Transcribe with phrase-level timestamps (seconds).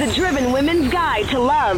[0.00, 1.76] the Driven Women's Guide to Love,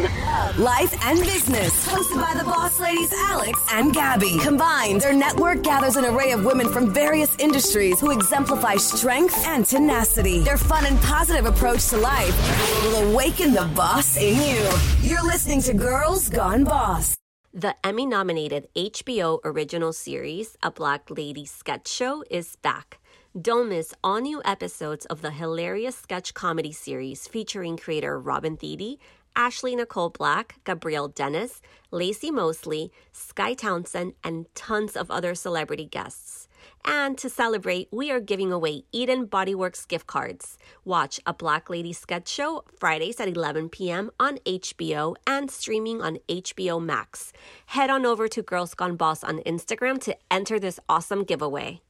[0.57, 1.85] Life, and Business.
[1.85, 4.39] Hosted by the boss ladies Alex and Gabby.
[4.39, 9.65] Combined, their network gathers an array of women from various industries who exemplify strength and
[9.65, 10.39] tenacity.
[10.39, 14.69] Their fun and positive approach to life will awaken the boss in you.
[15.01, 17.17] You're listening to Girls Gone Boss.
[17.53, 22.99] The Emmy nominated HBO original series, A Black Lady Sketch Show, is back.
[23.41, 28.99] Don't miss all new episodes of the hilarious sketch comedy series featuring creator Robin Thede,
[29.35, 31.59] Ashley Nicole Black, Gabrielle Dennis,
[31.91, 36.47] Laci Mosley, Skye Townsend, and tons of other celebrity guests.
[36.85, 40.59] And to celebrate, we are giving away Eden Bodyworks gift cards.
[40.85, 44.11] Watch A Black Lady Sketch Show Fridays at 11 p.m.
[44.19, 47.33] on HBO and streaming on HBO Max.
[47.65, 51.81] Head on over to Girls Gone Boss on Instagram to enter this awesome giveaway.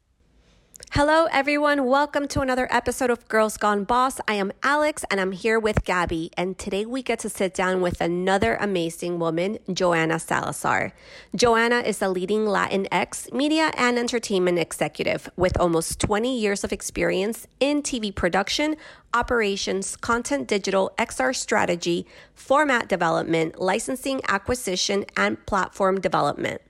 [0.96, 1.86] Hello, everyone.
[1.86, 4.20] Welcome to another episode of Girls Gone Boss.
[4.28, 6.32] I am Alex and I'm here with Gabby.
[6.38, 10.94] And today we get to sit down with another amazing woman, Joanna Salazar.
[11.36, 17.48] Joanna is a leading Latinx media and entertainment executive with almost 20 years of experience
[17.60, 18.76] in TV production,
[19.16, 26.62] operations, content digital, XR strategy, format development, licensing, acquisition, and platform development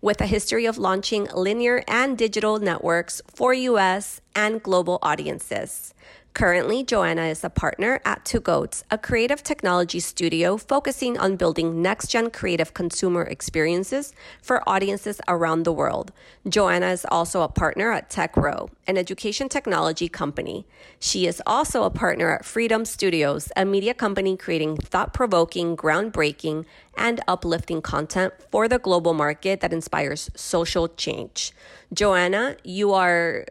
[0.00, 5.94] with a history of launching linear and digital networks for US and global audiences.
[6.34, 11.80] Currently, Joanna is a partner at Two Goats, a creative technology studio focusing on building
[11.80, 16.10] next gen creative consumer experiences for audiences around the world.
[16.48, 20.66] Joanna is also a partner at TechRow, an education technology company.
[20.98, 26.64] She is also a partner at Freedom Studios, a media company creating thought provoking, groundbreaking,
[26.96, 31.52] and uplifting content for the global market that inspires social change.
[31.92, 33.46] Joanna, you are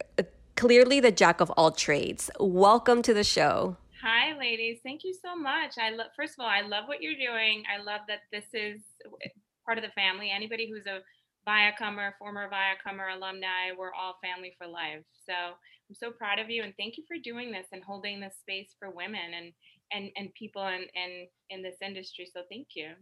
[0.63, 2.31] clearly the jack of all trades.
[2.39, 3.75] Welcome to the show.
[4.01, 4.79] Hi, ladies.
[4.81, 5.73] Thank you so much.
[5.77, 6.07] I love.
[6.15, 7.63] First of all, I love what you're doing.
[7.67, 8.79] I love that this is
[9.65, 10.31] part of the family.
[10.33, 10.99] Anybody who's a
[11.45, 15.03] Viacomer, former Viacomer alumni, we're all family for life.
[15.27, 18.35] So I'm so proud of you, and thank you for doing this and holding this
[18.39, 19.51] space for women and
[19.91, 22.25] and and people in in in this industry.
[22.33, 22.95] So thank you.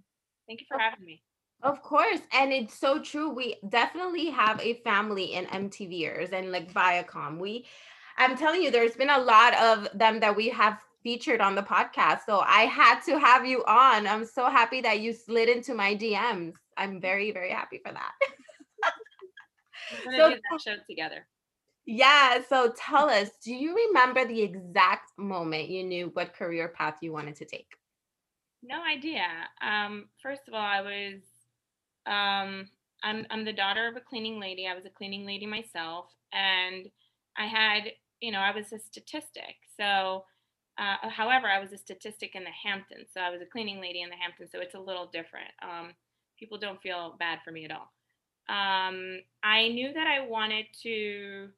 [0.48, 1.22] Thank you for having me.
[1.64, 2.20] Of course.
[2.34, 3.30] And it's so true.
[3.30, 7.38] We definitely have a family in MTVers and like Viacom.
[7.38, 7.66] We
[8.18, 11.64] I'm telling you, there's been a lot of them that we have featured on the
[11.64, 12.20] podcast.
[12.26, 14.06] So I had to have you on.
[14.06, 16.54] I'm so happy that you slid into my DMs.
[16.78, 18.12] I'm very, very happy for that.
[20.06, 21.28] We're gonna so, do that show together.
[21.86, 22.42] Yeah.
[22.48, 27.12] So tell us, do you remember the exact moment you knew what career path you
[27.12, 27.68] wanted to take?
[28.64, 29.26] No idea.
[29.62, 31.22] Um, first of all, I was
[32.08, 32.68] um,
[33.04, 34.68] I'm I'm the daughter of a cleaning lady.
[34.68, 36.88] I was a cleaning lady myself, and
[37.38, 37.84] I had
[38.22, 39.56] you know I was a statistic.
[39.80, 40.26] So,
[40.78, 43.08] uh, however, I was a statistic in the Hamptons.
[43.14, 44.52] So I was a cleaning lady in the Hamptons.
[44.52, 45.52] So it's a little different.
[45.62, 45.94] Um,
[46.38, 47.92] people don't feel bad for me at all.
[48.50, 51.50] Um, I knew that I wanted to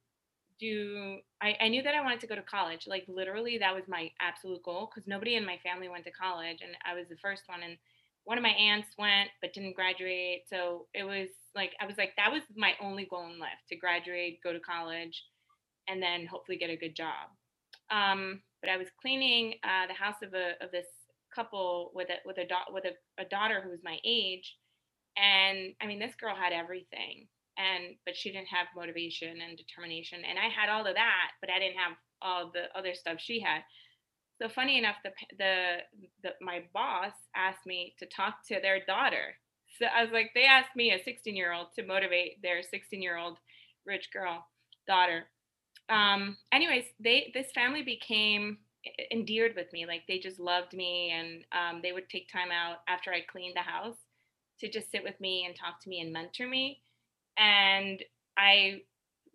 [0.59, 1.17] do.
[1.41, 2.87] I, I knew that I wanted to go to college.
[2.87, 6.59] Like literally, that was my absolute goal because nobody in my family went to college,
[6.61, 7.63] and I was the first one.
[7.63, 7.77] And
[8.25, 10.43] one of my aunts went but didn't graduate.
[10.47, 13.75] So it was like I was like that was my only goal in life to
[13.75, 15.23] graduate, go to college,
[15.87, 17.29] and then hopefully get a good job.
[17.91, 20.87] Um, but I was cleaning uh, the house of a of this
[21.35, 24.55] couple with a with a with a, a daughter who was my age,
[25.17, 30.21] and I mean this girl had everything, and but she didn't have motivation and determination,
[30.27, 33.41] and I had all of that, but I didn't have all the other stuff she
[33.41, 33.61] had.
[34.41, 35.77] So funny enough, the, the,
[36.23, 39.35] the my boss asked me to talk to their daughter.
[39.79, 43.01] So I was like, they asked me, a 16 year old, to motivate their 16
[43.01, 43.37] year old
[43.85, 44.45] rich girl
[44.87, 45.25] daughter.
[45.89, 48.57] Um, anyways, they this family became
[49.11, 49.85] endeared with me.
[49.85, 53.55] Like they just loved me, and um, they would take time out after I cleaned
[53.55, 53.97] the house
[54.59, 56.81] to just sit with me and talk to me and mentor me.
[57.37, 58.01] And
[58.37, 58.81] I,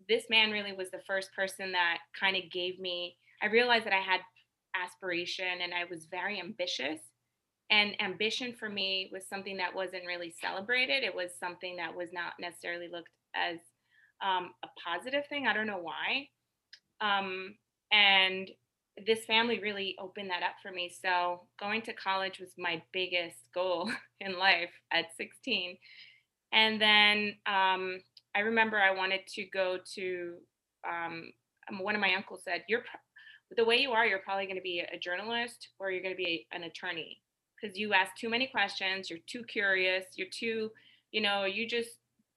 [0.08, 3.16] this man really was the first person that kind of gave me.
[3.42, 4.20] I realized that I had
[4.74, 7.00] aspiration and I was very ambitious.
[7.70, 11.04] And ambition for me was something that wasn't really celebrated.
[11.04, 13.58] It was something that was not necessarily looked as
[14.22, 15.46] um, a positive thing.
[15.46, 16.28] I don't know why.
[17.00, 17.56] Um,
[17.93, 18.50] and
[19.06, 20.90] this family really opened that up for me.
[21.02, 23.90] So going to college was my biggest goal
[24.20, 25.76] in life at 16.
[26.52, 28.00] And then um,
[28.34, 30.34] I remember I wanted to go to
[30.88, 31.31] um,
[31.81, 32.84] one of my uncles said, "You're
[33.56, 36.22] the way you are, you're probably going to be a journalist or you're going to
[36.22, 37.20] be an attorney
[37.60, 39.08] because you ask too many questions.
[39.08, 40.04] You're too curious.
[40.16, 40.70] You're too,
[41.10, 41.90] you know, you just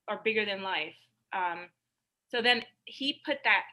[0.07, 0.95] are bigger than life.
[1.33, 1.67] Um,
[2.29, 3.63] so then he put that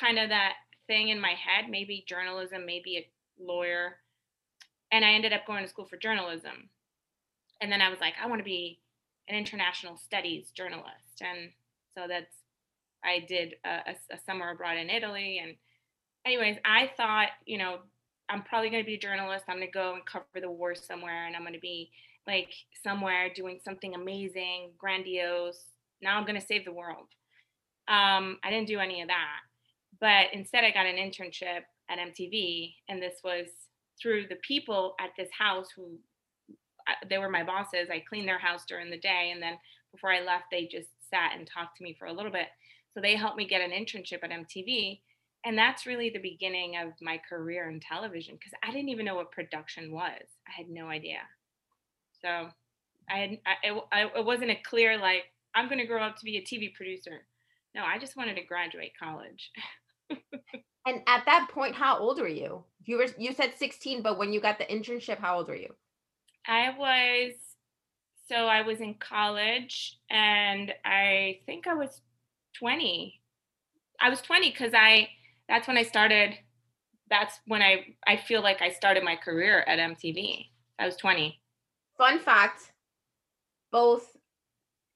[0.00, 0.54] kind of that
[0.86, 3.98] thing in my head, maybe journalism, maybe a lawyer.
[4.92, 6.68] and I ended up going to school for journalism.
[7.60, 8.80] And then I was like, I want to be
[9.28, 11.20] an international studies journalist.
[11.20, 11.50] And
[11.96, 12.34] so that's,
[13.04, 15.40] I did a, a, a summer abroad in Italy.
[15.42, 15.56] And,
[16.26, 17.78] anyways, I thought, you know,
[18.28, 19.44] I'm probably going to be a journalist.
[19.48, 21.90] I'm going to go and cover the war somewhere, and I'm going to be
[22.26, 22.52] like
[22.82, 25.64] somewhere doing something amazing, grandiose.
[26.00, 27.08] Now I'm going to save the world.
[27.88, 29.40] Um, I didn't do any of that.
[30.00, 33.46] But instead, I got an internship at MTV, and this was
[34.00, 35.98] through the people at this house who
[37.08, 37.88] they were my bosses.
[37.90, 39.54] I cleaned their house during the day, and then
[39.92, 42.48] before I left, they just sat and talked to me for a little bit.
[42.94, 45.00] So they helped me get an internship at MTV,
[45.44, 49.16] and that's really the beginning of my career in television because I didn't even know
[49.16, 50.22] what production was.
[50.46, 51.18] I had no idea.
[52.20, 52.48] So
[53.10, 53.84] I had I, it,
[54.18, 55.24] it wasn't a clear like
[55.54, 57.26] I'm going to grow up to be a TV producer.
[57.74, 59.50] No, I just wanted to graduate college.
[60.86, 62.64] and at that point, how old were you?
[62.84, 65.74] You were you said 16, but when you got the internship, how old were you?
[66.46, 67.34] I was
[68.28, 72.00] so I was in college and I think I was
[72.58, 73.20] 20.
[74.00, 75.08] I was 20 cuz I
[75.48, 76.38] that's when I started
[77.10, 80.46] that's when I I feel like I started my career at MTV.
[80.78, 81.40] I was 20.
[81.98, 82.72] Fun fact.
[83.70, 84.16] Both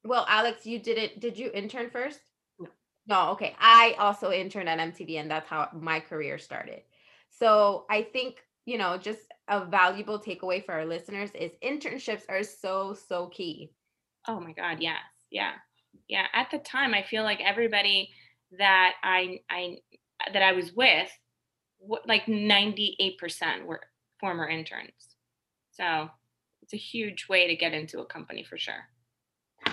[0.06, 1.20] well, Alex, you did it.
[1.20, 2.20] Did you intern first?
[2.58, 2.68] No.
[3.08, 3.54] No, okay.
[3.58, 6.82] I also interned at MTV and that's how my career started.
[7.30, 12.42] So I think, you know, just a valuable takeaway for our listeners is internships are
[12.42, 13.72] so, so key.
[14.26, 14.98] Oh my God, yes.
[15.30, 15.52] Yeah.
[16.08, 16.26] Yeah.
[16.32, 18.10] At the time, I feel like everybody
[18.58, 19.78] that I I
[20.32, 21.10] that I was with,
[22.06, 23.80] like 98% were
[24.18, 25.16] former interns.
[25.70, 26.08] So
[26.62, 28.88] it's a huge way to get into a company for sure.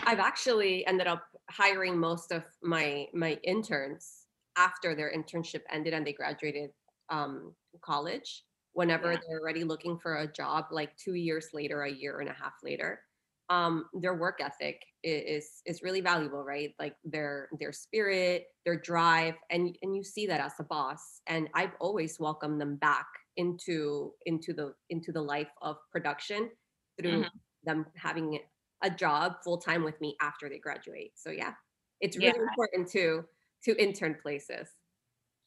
[0.06, 4.26] I've actually ended up hiring most of my my interns
[4.58, 6.72] after their internship ended and they graduated
[7.10, 8.44] um, college.
[8.74, 9.20] Whenever yeah.
[9.28, 12.54] they're already looking for a job, like two years later, a year and a half
[12.64, 13.02] later,
[13.50, 16.74] um, their work ethic is is really valuable, right?
[16.80, 21.22] Like their their spirit, their drive, and and you see that as a boss.
[21.28, 23.08] And I've always welcomed them back
[23.38, 26.50] into into the into the life of production
[27.00, 27.28] through mm-hmm.
[27.66, 28.40] them having
[28.84, 31.12] a job full time with me after they graduate.
[31.16, 31.54] So yeah,
[32.00, 32.48] it's really yeah.
[32.50, 33.24] important to
[33.66, 34.70] to intern places.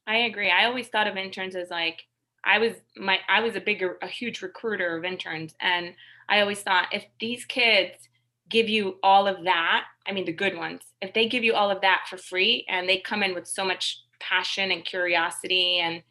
[0.07, 0.49] I agree.
[0.51, 2.03] I always thought of interns as like
[2.43, 5.93] I was my I was a bigger a huge recruiter of interns and
[6.29, 8.09] I always thought if these kids
[8.49, 11.69] give you all of that, I mean the good ones, if they give you all
[11.69, 16.01] of that for free and they come in with so much passion and curiosity and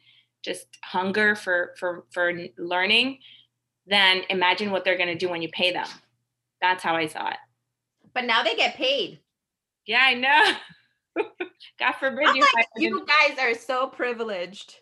[0.43, 3.19] just hunger for for for learning,
[3.85, 5.87] then imagine what they're going to do when you pay them.
[6.61, 7.37] That's how I saw it.
[8.13, 9.19] But now they get paid.
[9.85, 11.23] Yeah, I know.
[11.79, 12.45] God forbid you.
[12.55, 14.79] Like you guys are so privileged.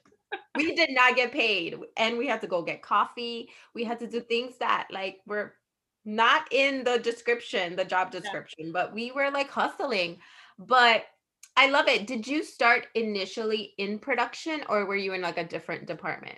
[0.56, 3.50] We did not get paid, and we had to go get coffee.
[3.74, 5.54] We had to do things that like were
[6.06, 8.72] not in the description, the job description, yeah.
[8.74, 10.20] but we were like hustling.
[10.58, 11.06] But
[11.58, 12.06] I love it.
[12.06, 16.38] Did you start initially in production, or were you in like a different department?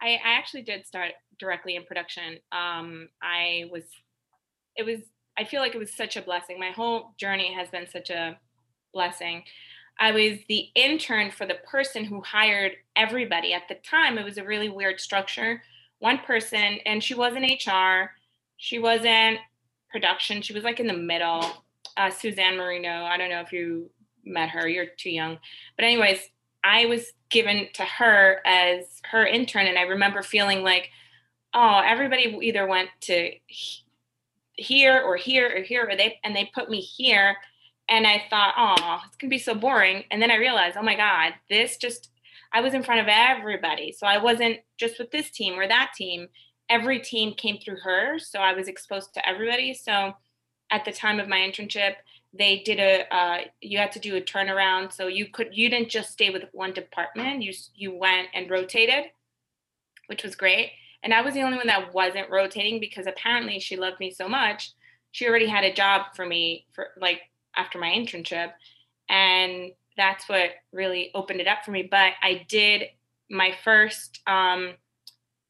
[0.00, 2.38] I, I actually did start directly in production.
[2.52, 3.84] Um, I was,
[4.76, 5.00] it was,
[5.38, 6.58] I feel like it was such a blessing.
[6.58, 8.38] My whole journey has been such a
[8.94, 9.42] blessing.
[10.00, 13.52] I was the intern for the person who hired everybody.
[13.52, 15.62] At the time, it was a really weird structure.
[15.98, 18.12] One person, and she wasn't HR,
[18.56, 19.38] she wasn't
[19.90, 21.64] production, she was like in the middle.
[21.98, 23.90] Uh, Suzanne Marino, I don't know if you
[24.24, 25.38] met her, you're too young.
[25.76, 26.30] But, anyways,
[26.64, 30.88] I was given to her as her intern, and I remember feeling like,
[31.52, 33.32] oh, everybody either went to
[34.54, 37.36] here or here or here, or they and they put me here,
[37.90, 40.04] and I thought, oh, it's gonna be so boring.
[40.10, 42.10] And then I realized, oh my god, this just
[42.52, 45.92] I was in front of everybody, so I wasn't just with this team or that
[45.96, 46.28] team.
[46.68, 49.74] Every team came through her, so I was exposed to everybody.
[49.74, 50.14] So
[50.70, 51.94] at the time of my internship,
[52.32, 55.88] they did a uh, you had to do a turnaround so you could you didn't
[55.88, 59.06] just stay with one department you you went and rotated
[60.06, 60.70] which was great
[61.02, 64.28] and i was the only one that wasn't rotating because apparently she loved me so
[64.28, 64.72] much
[65.12, 67.20] she already had a job for me for like
[67.56, 68.52] after my internship
[69.08, 72.84] and that's what really opened it up for me but i did
[73.30, 74.72] my first um,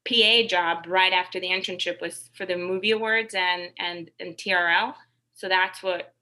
[0.07, 4.93] pa job right after the internship was for the movie awards and and and trl
[5.33, 6.13] so that's what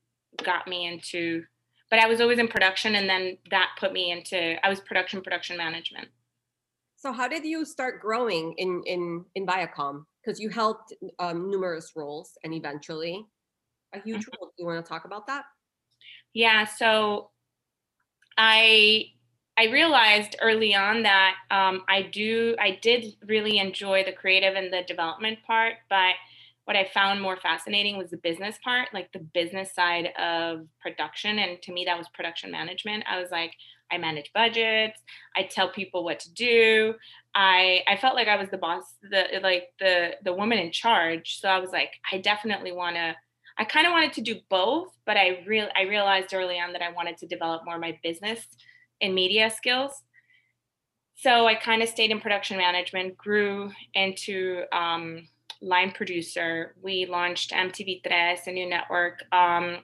[0.43, 1.43] got me into
[1.89, 5.21] but I was always in production and then that put me into I was production
[5.21, 6.07] production management.
[6.97, 10.03] So how did you start growing in in in Viacom?
[10.23, 10.77] Because you held
[11.17, 13.25] um, numerous roles and eventually
[13.93, 14.31] a huge mm-hmm.
[14.39, 14.49] role.
[14.49, 15.45] Do you want to talk about that?
[16.33, 17.31] Yeah, so
[18.37, 19.05] I
[19.57, 24.71] I realized early on that um, I do, I did really enjoy the creative and
[24.71, 26.13] the development part, but
[26.63, 31.39] what I found more fascinating was the business part, like the business side of production.
[31.39, 33.03] And to me, that was production management.
[33.09, 33.53] I was like,
[33.91, 35.01] I manage budgets.
[35.35, 36.93] I tell people what to do.
[37.35, 41.39] I I felt like I was the boss, the like the the woman in charge.
[41.41, 43.15] So I was like, I definitely want to.
[43.59, 46.81] I kind of wanted to do both, but I real I realized early on that
[46.81, 48.47] I wanted to develop more my business
[49.01, 49.91] and media skills.
[51.15, 55.27] So I kind of stayed in production management, grew into um,
[55.61, 56.75] line producer.
[56.81, 59.79] We launched MTV Tres, a new network um,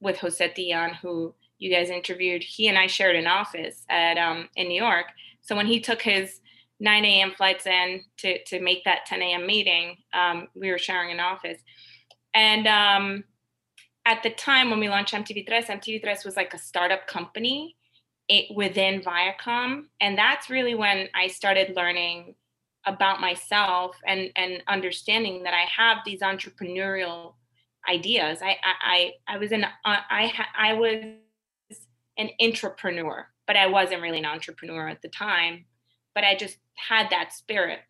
[0.00, 2.42] with Jose Tillan, who you guys interviewed.
[2.42, 5.06] He and I shared an office at um, in New York.
[5.42, 6.40] So when he took his
[6.80, 7.32] 9 a.m.
[7.36, 9.46] flights in to to make that 10 a.m.
[9.46, 11.60] meeting, um, we were sharing an office.
[12.34, 13.24] And um,
[14.06, 17.76] at the time when we launched MTV Tres, MTV Tres was like a startup company
[18.28, 22.34] it, within Viacom, and that's really when I started learning
[22.86, 27.34] about myself and and understanding that I have these entrepreneurial
[27.88, 28.38] ideas.
[28.42, 31.04] I I I, was an I I was
[32.16, 35.66] an entrepreneur, but I wasn't really an entrepreneur at the time.
[36.14, 37.80] But I just had that spirit.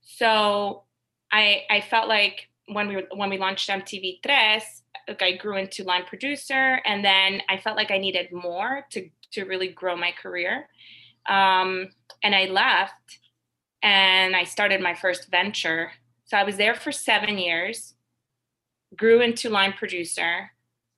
[0.00, 0.84] So
[1.32, 5.84] I I felt like when we when we launched MTV Tres, like I grew into
[5.84, 10.12] line producer, and then I felt like I needed more to to really grow my
[10.12, 10.68] career.
[11.28, 11.88] Um,
[12.22, 13.18] and I left
[13.82, 15.92] and I started my first venture.
[16.24, 17.94] So I was there for seven years,
[18.96, 20.50] grew into line producer,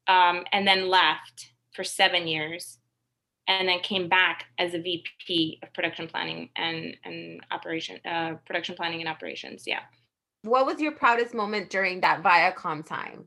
[0.08, 2.78] um, and then left for seven years,
[3.46, 8.74] and then came back as a VP of production planning and and operation uh, production
[8.76, 9.64] planning and operations.
[9.66, 9.80] Yeah.
[10.42, 13.26] What was your proudest moment during that Viacom time?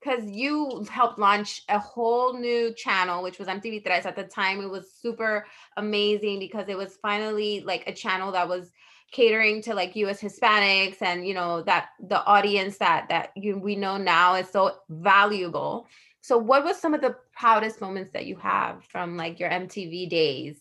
[0.00, 4.06] because you helped launch a whole new channel, which was MTV Tres.
[4.06, 8.48] At the time, it was super amazing because it was finally like a channel that
[8.48, 8.70] was
[9.10, 13.74] catering to like US Hispanics and you know that the audience that that you we
[13.74, 15.86] know now is so valuable.
[16.20, 20.10] So what was some of the proudest moments that you have from like your MTV
[20.10, 20.60] days?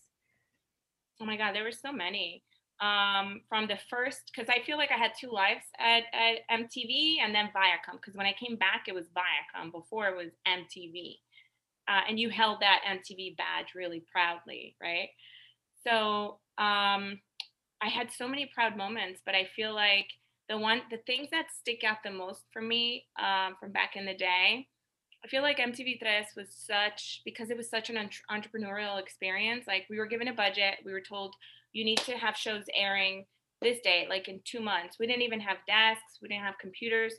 [1.19, 2.43] Oh my god, there were so many
[2.79, 7.17] um, from the first because I feel like I had two lives at, at MTV
[7.23, 11.15] and then Viacom because when I came back it was Viacom before it was MTV,
[11.87, 15.09] uh, and you held that MTV badge really proudly, right?
[15.83, 17.19] So um,
[17.81, 20.07] I had so many proud moments, but I feel like
[20.49, 24.05] the one the things that stick out the most for me um, from back in
[24.05, 24.67] the day.
[25.25, 27.97] I feel like MTV Tres was such because it was such an
[28.31, 29.65] entrepreneurial experience.
[29.67, 31.33] Like we were given a budget, we were told
[31.77, 33.23] you need to have shows airing
[33.61, 34.97] this day, like in two months.
[34.99, 37.13] We didn't even have desks, we didn't have computers.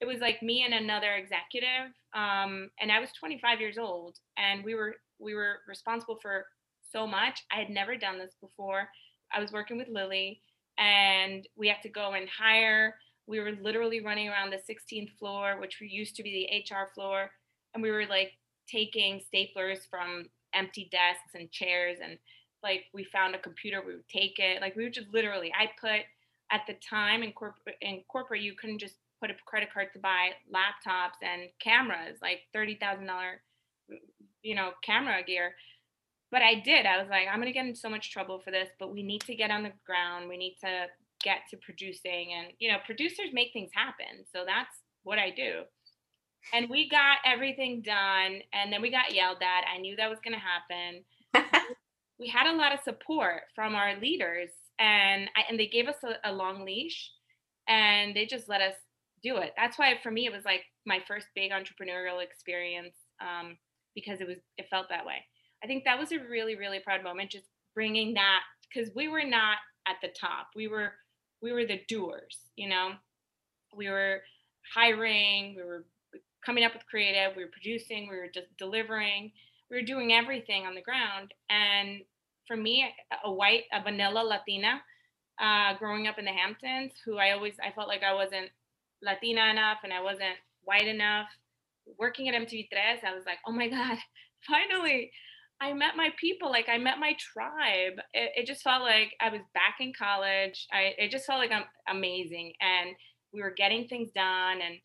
[0.00, 4.64] It was like me and another executive, um, and I was 25 years old, and
[4.64, 6.46] we were we were responsible for
[6.90, 7.44] so much.
[7.52, 8.88] I had never done this before.
[9.32, 10.40] I was working with Lily,
[10.78, 12.96] and we had to go and hire.
[13.28, 17.30] We were literally running around the 16th floor, which used to be the HR floor,
[17.72, 18.32] and we were like
[18.68, 22.18] taking staplers from empty desks and chairs and
[22.62, 24.60] like we found a computer, we would take it.
[24.60, 26.04] Like we would just literally, I put
[26.50, 29.98] at the time in corporate in corporate, you couldn't just put a credit card to
[29.98, 33.40] buy laptops and cameras, like thirty thousand dollar,
[34.42, 35.54] you know, camera gear.
[36.30, 36.86] But I did.
[36.86, 39.22] I was like, I'm gonna get in so much trouble for this, but we need
[39.22, 40.28] to get on the ground.
[40.28, 40.86] We need to
[41.22, 44.24] get to producing, and you know, producers make things happen.
[44.32, 45.62] So that's what I do.
[46.52, 49.64] And we got everything done, and then we got yelled at.
[49.72, 51.04] I knew that was gonna happen.
[52.18, 55.96] we had a lot of support from our leaders and I, and they gave us
[56.04, 57.10] a, a long leash
[57.68, 58.74] and they just let us
[59.22, 59.52] do it.
[59.56, 63.56] That's why for me it was like my first big entrepreneurial experience um,
[63.94, 65.24] because it was it felt that way.
[65.62, 68.40] I think that was a really really proud moment just bringing that
[68.72, 70.48] because we were not at the top.
[70.56, 70.92] We were
[71.40, 72.92] we were the doers, you know.
[73.74, 74.20] We were
[74.74, 75.86] hiring, we were
[76.44, 79.32] coming up with creative, we were producing, we were just delivering,
[79.72, 82.02] we were doing everything on the ground and
[82.46, 82.86] for me,
[83.24, 84.82] a white, a vanilla Latina,
[85.40, 88.50] uh, growing up in the Hamptons, who I always I felt like I wasn't
[89.02, 91.28] Latina enough and I wasn't white enough.
[91.98, 93.96] Working at MTV Tres, I was like, oh my god,
[94.46, 95.10] finally,
[95.60, 96.50] I met my people.
[96.50, 98.00] Like I met my tribe.
[98.12, 100.66] It, it just felt like I was back in college.
[100.72, 102.94] I it just felt like I'm amazing, and
[103.32, 104.78] we were getting things done and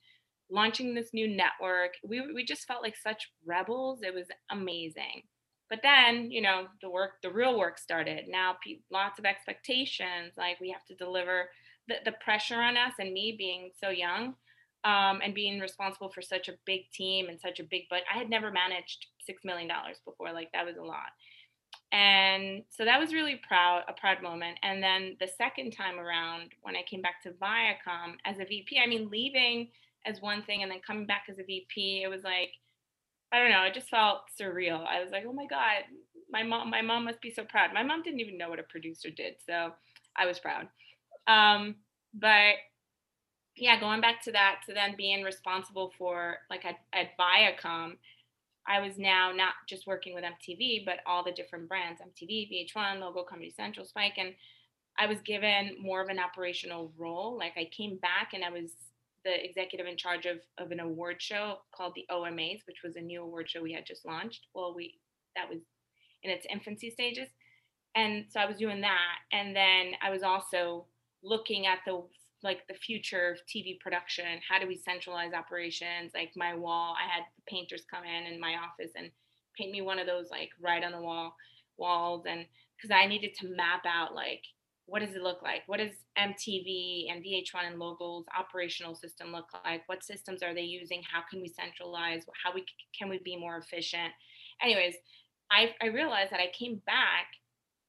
[0.50, 1.94] launching this new network.
[2.04, 4.00] We we just felt like such rebels.
[4.04, 5.24] It was amazing
[5.70, 8.56] but then you know the work the real work started now
[8.92, 11.50] lots of expectations like we have to deliver
[11.88, 14.36] the, the pressure on us and me being so young
[14.84, 18.18] um, and being responsible for such a big team and such a big but i
[18.18, 21.12] had never managed six million dollars before like that was a lot
[21.92, 26.52] and so that was really proud a proud moment and then the second time around
[26.62, 29.68] when i came back to viacom as a vp i mean leaving
[30.08, 32.52] as one thing and then coming back as a vp it was like
[33.32, 35.84] i don't know it just felt surreal i was like oh my god
[36.32, 38.64] my mom my mom must be so proud my mom didn't even know what a
[38.64, 39.72] producer did so
[40.18, 40.68] i was proud
[41.28, 41.76] um,
[42.14, 42.56] but
[43.58, 47.94] yeah going back to that to then being responsible for like at, at viacom
[48.68, 53.00] I was now not just working with MTV, but all the different brands MTV, VH1,
[53.00, 54.18] Logo, Comedy Central, Spike.
[54.18, 54.34] And
[55.00, 57.38] I was given more of an operational role.
[57.38, 58.72] Like I came back and I was
[59.26, 63.02] the executive in charge of, of an award show called the OMAs, which was a
[63.02, 64.48] new award show we had just launched.
[64.54, 64.96] Well, we
[65.36, 65.60] that was
[66.24, 67.30] in its infancy stages.
[67.96, 69.16] And so I was doing that.
[69.32, 70.86] And then I was also
[71.24, 72.04] looking at the
[72.44, 74.40] like the future of TV production.
[74.48, 76.12] How do we centralize operations?
[76.14, 79.10] Like my wall, I had painters come in in my office and
[79.58, 81.36] paint me one of those like right on the wall
[81.78, 82.46] walls, and
[82.76, 84.44] because I needed to map out like
[84.88, 85.64] what does it look like?
[85.68, 89.84] What does MTV and VH1 and Logos operational system look like?
[89.88, 91.04] What systems are they using?
[91.04, 92.24] How can we centralize?
[92.44, 92.66] How we
[92.98, 94.14] can we be more efficient?
[94.64, 94.96] Anyways,
[95.52, 97.28] I I realized that I came back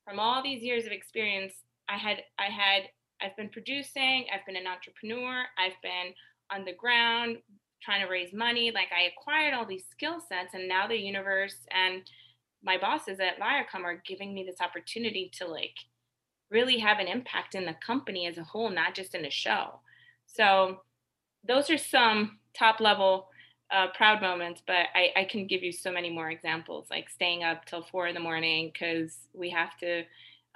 [0.05, 1.55] from all these years of experience.
[1.89, 2.83] I had I had
[3.23, 6.15] I've been producing, I've been an entrepreneur, I've been
[6.51, 7.39] on the ground
[7.81, 8.73] trying to raise money.
[8.73, 12.03] Like I acquired all these skill sets, and now the universe and
[12.63, 15.77] my bosses at Viacom are giving me this opportunity to like
[16.51, 19.81] really have an impact in the company as a whole, not just in a show.
[20.27, 20.81] So
[21.47, 23.29] those are some top level
[23.71, 27.45] uh, proud moments, but I, I can give you so many more examples, like staying
[27.45, 30.05] up till four in the morning because we have to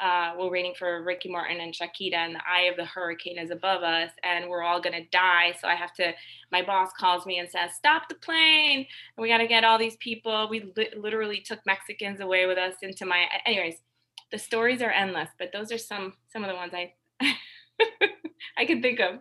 [0.03, 3.53] uh, we're waiting for Ricky Martin and Shakira, and the eye of the hurricane is
[3.53, 5.55] above us, and we're all gonna die.
[5.61, 6.13] So I have to.
[6.51, 8.87] My boss calls me and says, "Stop the plane!
[9.17, 12.75] We got to get all these people." We li- literally took Mexicans away with us
[12.83, 13.27] into my.
[13.47, 13.77] Anyways,
[14.33, 16.95] the stories are endless, but those are some some of the ones I
[18.59, 19.21] I can think of.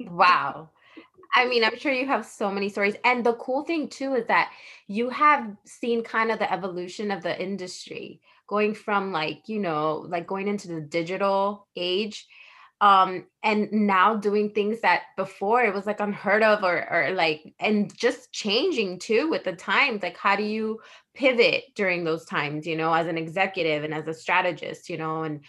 [0.00, 0.70] Wow.
[1.34, 2.94] I mean, I'm sure you have so many stories.
[3.04, 4.50] And the cool thing too is that
[4.86, 10.06] you have seen kind of the evolution of the industry going from like you know
[10.08, 12.26] like going into the digital age
[12.80, 17.52] um and now doing things that before it was like unheard of or or like
[17.58, 20.78] and just changing too with the times like how do you
[21.14, 25.24] pivot during those times you know as an executive and as a strategist you know
[25.24, 25.40] and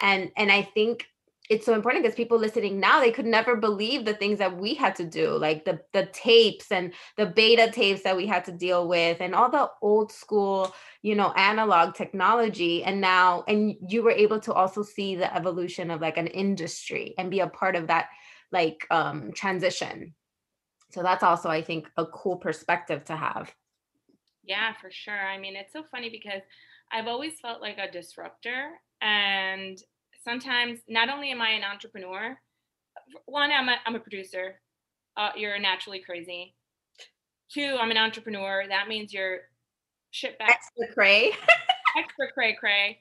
[0.00, 1.06] and and i think
[1.48, 4.74] it's so important because people listening now they could never believe the things that we
[4.74, 8.52] had to do like the the tapes and the beta tapes that we had to
[8.52, 12.84] deal with and all the old school you know analog technology.
[12.84, 17.14] And now and you were able to also see the evolution of like an industry
[17.18, 18.08] and be a part of that
[18.52, 20.14] like um transition.
[20.90, 23.52] So that's also i think a cool perspective to have.
[24.44, 25.26] Yeah for sure.
[25.26, 26.42] I mean it's so funny because
[26.90, 28.70] i've always felt like a disruptor
[29.02, 29.78] and
[30.28, 32.38] sometimes not only am I an entrepreneur,
[33.26, 34.60] one, I'm a, I'm a producer.
[35.16, 36.54] Uh, you're naturally crazy.
[37.50, 38.64] Two, I'm an entrepreneur.
[38.68, 39.40] That means you're
[40.10, 40.50] shit back.
[40.50, 41.32] Extra cray.
[41.98, 42.98] extra cray cray.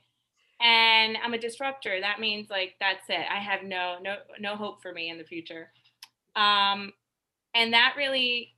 [0.62, 2.00] And I'm a disruptor.
[2.00, 3.26] That means like that's it.
[3.30, 5.70] I have no no no hope for me in the future.
[6.36, 6.94] Um,
[7.54, 8.56] and that really,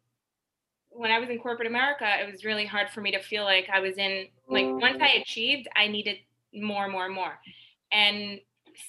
[0.91, 3.67] when I was in corporate America, it was really hard for me to feel like
[3.73, 6.17] I was in like once I achieved, I needed
[6.53, 7.37] more, more, more.
[7.91, 8.39] And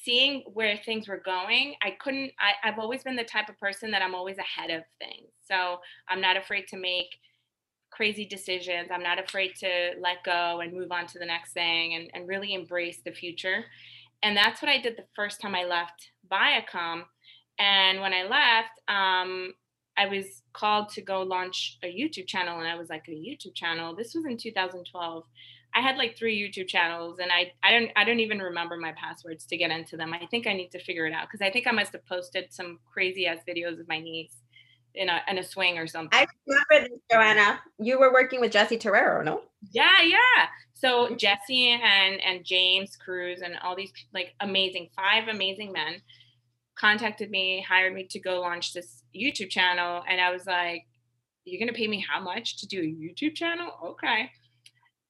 [0.05, 3.91] seeing where things were going, I couldn't, I, I've always been the type of person
[3.91, 5.29] that I'm always ahead of things.
[5.49, 7.09] So I'm not afraid to make
[7.91, 8.89] crazy decisions.
[8.93, 12.29] I'm not afraid to let go and move on to the next thing and, and
[12.29, 13.65] really embrace the future.
[14.23, 17.03] And that's what I did the first time I left Viacom.
[17.59, 19.55] And when I left, um,
[19.97, 22.59] I was called to go launch a YouTube channel.
[22.59, 23.95] And I was like, a YouTube channel?
[23.95, 25.25] This was in 2012.
[25.75, 28.93] I had like three YouTube channels and I I don't I don't even remember my
[28.93, 30.13] passwords to get into them.
[30.13, 32.53] I think I need to figure it out because I think I must have posted
[32.53, 34.35] some crazy ass videos of my niece
[34.95, 36.19] in a in a swing or something.
[36.19, 37.61] I remember this, Joanna.
[37.79, 39.43] You were working with Jesse Terrero, no?
[39.73, 40.47] Yeah, yeah.
[40.75, 41.17] So mm-hmm.
[41.17, 46.03] Jesse and and James Cruz and all these like amazing five amazing men
[46.77, 50.87] contacted me, hired me to go launch this YouTube channel, and I was like,
[51.45, 53.71] "You're gonna pay me how much to do a YouTube channel?
[53.85, 54.31] Okay."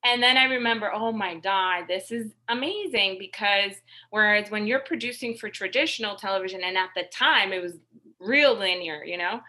[0.04, 3.72] And then I remember, oh my God, this is amazing because
[4.10, 7.74] whereas when you're producing for traditional television, and at the time it was
[8.18, 9.40] real linear, you know,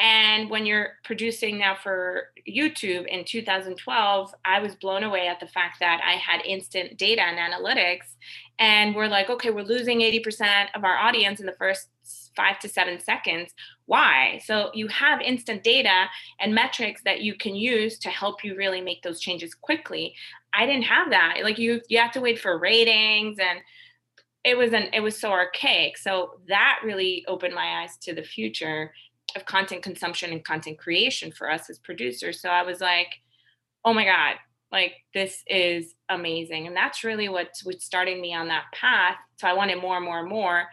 [0.00, 5.46] and when you're producing now for YouTube in 2012, I was blown away at the
[5.46, 8.14] fact that I had instant data and analytics.
[8.58, 11.88] And we're like, okay, we're losing 80% of our audience in the first
[12.34, 13.52] five to seven seconds.
[13.90, 14.40] Why?
[14.44, 16.04] So you have instant data
[16.38, 20.14] and metrics that you can use to help you really make those changes quickly.
[20.54, 21.38] I didn't have that.
[21.42, 23.58] Like you you have to wait for ratings and
[24.44, 25.98] it was an it was so archaic.
[25.98, 28.92] So that really opened my eyes to the future
[29.34, 32.40] of content consumption and content creation for us as producers.
[32.40, 33.08] So I was like,
[33.84, 34.36] oh my God,
[34.70, 36.68] like this is amazing.
[36.68, 39.16] And that's really what what started me on that path.
[39.40, 40.68] So I wanted more and more and more.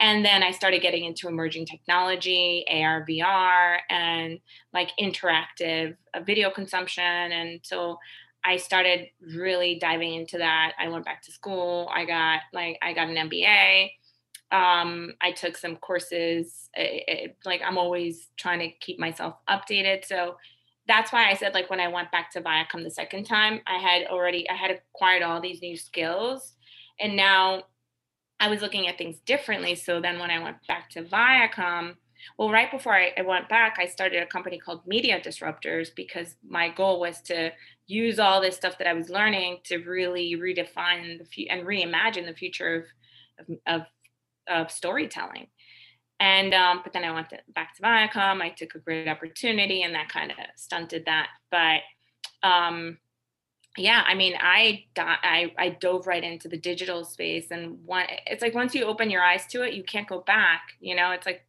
[0.00, 4.38] And then I started getting into emerging technology, AR, VR, and
[4.72, 7.02] like interactive uh, video consumption.
[7.02, 7.98] And so
[8.44, 10.72] I started really diving into that.
[10.78, 11.90] I went back to school.
[11.92, 13.90] I got like I got an MBA.
[14.50, 16.70] Um, I took some courses.
[16.74, 20.04] It, it, like I'm always trying to keep myself updated.
[20.04, 20.36] So
[20.86, 23.78] that's why I said like when I went back to Viacom the second time, I
[23.78, 26.54] had already I had acquired all these new skills,
[27.00, 27.64] and now
[28.40, 29.74] I was looking at things differently.
[29.74, 31.94] So then when I went back to Viacom,
[32.36, 36.34] well, right before I, I, went back, I started a company called Media Disruptors because
[36.46, 37.52] my goal was to
[37.86, 42.26] use all this stuff that I was learning to really redefine the fu- and reimagine
[42.26, 42.86] the future
[43.38, 43.82] of, of, of,
[44.48, 45.48] of storytelling.
[46.20, 48.42] And um, but then I went to, back to Viacom.
[48.42, 51.28] I took a great opportunity, and that kind of stunted that.
[51.50, 51.80] But
[52.42, 52.98] um,
[53.78, 58.06] yeah, I mean, I got I I dove right into the digital space, and one
[58.26, 60.72] it's like once you open your eyes to it, you can't go back.
[60.80, 61.46] You know, it's like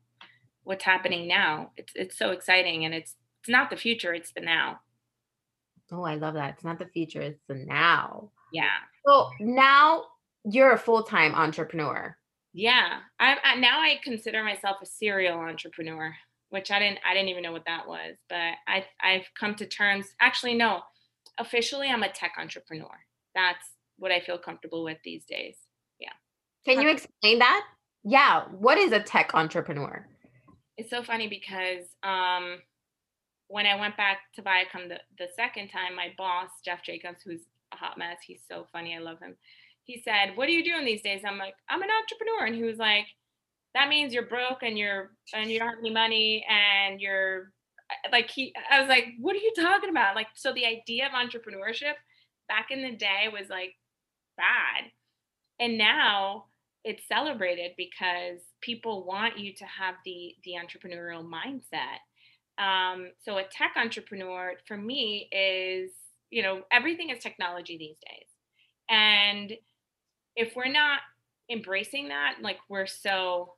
[0.63, 1.71] what's happening now.
[1.77, 4.79] It's it's so exciting, and it's it's not the future; it's the now.
[5.91, 6.55] Oh, I love that.
[6.55, 8.31] It's not the future; it's the now.
[8.53, 8.77] Yeah.
[9.07, 10.05] So now
[10.45, 12.15] you're a full time entrepreneur.
[12.53, 16.15] Yeah, I, I now I consider myself a serial entrepreneur,
[16.49, 19.65] which I didn't I didn't even know what that was, but I I've come to
[19.65, 20.07] terms.
[20.19, 20.81] Actually, no,
[21.39, 22.99] officially I'm a tech entrepreneur.
[23.35, 23.65] That's
[23.97, 25.55] what I feel comfortable with these days.
[25.99, 26.09] Yeah.
[26.65, 27.65] Can you explain that?
[28.03, 28.45] Yeah.
[28.51, 30.05] What is a tech entrepreneur?
[30.77, 32.59] It's so funny because um,
[33.47, 37.41] when I went back to Viacom the, the second time, my boss, Jeff Jacobs, who's
[37.73, 38.95] a hot mess, he's so funny.
[38.95, 39.35] I love him
[39.89, 42.63] he said, "What are you doing these days?" I'm like, "I'm an entrepreneur," and he
[42.63, 43.07] was like,
[43.73, 47.51] "That means you're broke and you're and you don't have any money and you're
[48.11, 51.13] like he." I was like, "What are you talking about?" Like, so the idea of
[51.13, 51.95] entrepreneurship
[52.47, 53.75] back in the day was like
[54.37, 54.91] bad,
[55.59, 56.45] and now
[56.83, 61.99] it's celebrated because people want you to have the the entrepreneurial mindset.
[62.63, 65.91] Um, so a tech entrepreneur for me is
[66.29, 68.27] you know everything is technology these days
[68.89, 69.53] and
[70.35, 70.99] if we're not
[71.51, 73.53] embracing that, like we're so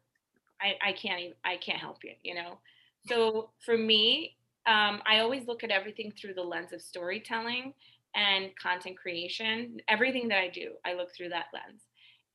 [0.62, 2.60] I, I can't even I can't help you, you know.
[3.08, 4.38] So for me,
[4.68, 7.74] um, I always look at everything through the lens of storytelling
[8.16, 9.78] and content creation.
[9.88, 11.82] Everything that I do, I look through that lens.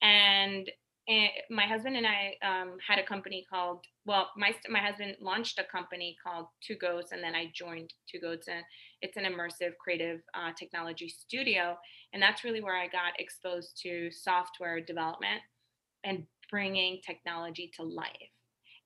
[0.03, 0.71] And
[1.09, 5.59] and my husband and I um, had a company called well my my husband launched
[5.59, 8.65] a company called Two Goats and then I joined Two Goats and
[9.03, 11.77] it's an immersive creative uh, technology studio
[12.13, 15.43] and that's really where I got exposed to software development
[16.03, 18.36] and bringing technology to life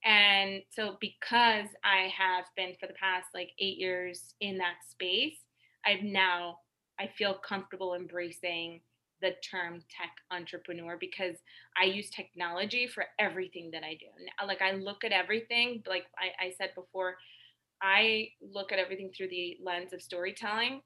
[0.05, 5.39] and so because I have been for the past like eight years in that space
[5.87, 6.59] I've now
[6.99, 8.81] I feel comfortable embracing
[9.21, 11.37] the term tech entrepreneur because
[11.81, 14.07] I use technology for everything that I do.
[14.47, 17.17] Like I look at everything, like I, I said before,
[17.83, 20.83] I look at everything through the lens of storytelling.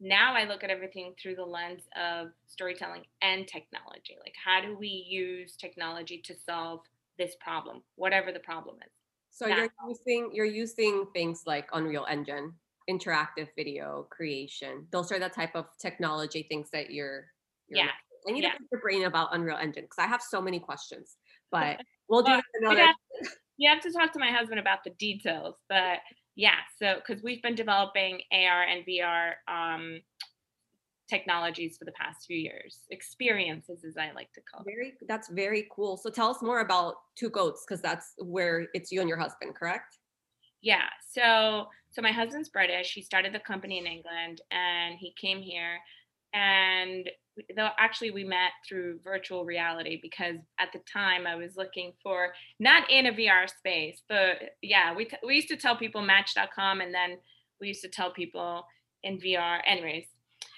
[0.00, 4.16] Now I look at everything through the lens of storytelling and technology.
[4.20, 6.80] Like how do we use technology to solve
[7.18, 8.92] this problem, whatever the problem is.
[9.30, 12.52] So you're using you're using things like Unreal Engine,
[12.88, 14.86] interactive video creation.
[14.92, 17.26] Those are the type of technology things that you're
[17.68, 17.86] yeah.
[18.28, 18.52] I need yeah.
[18.52, 21.16] to pick your brain about Unreal Engine because I have so many questions,
[21.50, 22.86] but we'll do another.
[22.86, 22.96] Have,
[23.56, 25.98] you have to talk to my husband about the details, but
[26.36, 30.00] yeah, so because we've been developing AR and VR um,
[31.08, 34.64] technologies for the past few years, experiences as I like to call.
[34.64, 35.96] Very, that's very cool.
[35.96, 39.54] So tell us more about Two Goats because that's where it's you and your husband,
[39.54, 39.98] correct?
[40.62, 40.88] Yeah.
[41.10, 42.92] So so my husband's British.
[42.92, 45.78] He started the company in England, and he came here
[46.34, 47.10] and
[47.56, 52.32] though actually we met through virtual reality because at the time I was looking for
[52.58, 56.80] not in a VR space, but yeah, we t- we used to tell people Match.com,
[56.80, 57.18] and then
[57.60, 58.64] we used to tell people
[59.02, 59.60] in VR.
[59.66, 60.06] Anyways,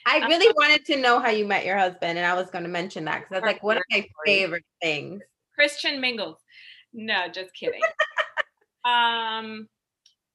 [0.07, 2.65] I um, really wanted to know how you met your husband, and I was going
[2.65, 5.23] to mention that because I was like, one of my favorite things.
[5.55, 6.39] Christian Mingles.
[6.93, 7.81] No, just kidding.
[8.85, 9.69] um,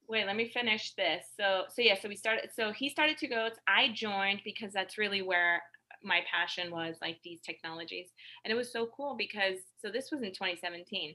[0.08, 1.24] wait, let me finish this.
[1.38, 2.50] So, so yeah, so we started.
[2.54, 3.58] So he started Two Goats.
[3.68, 5.62] I joined because that's really where
[6.02, 8.08] my passion was, like these technologies,
[8.44, 11.14] and it was so cool because so this was in 2017.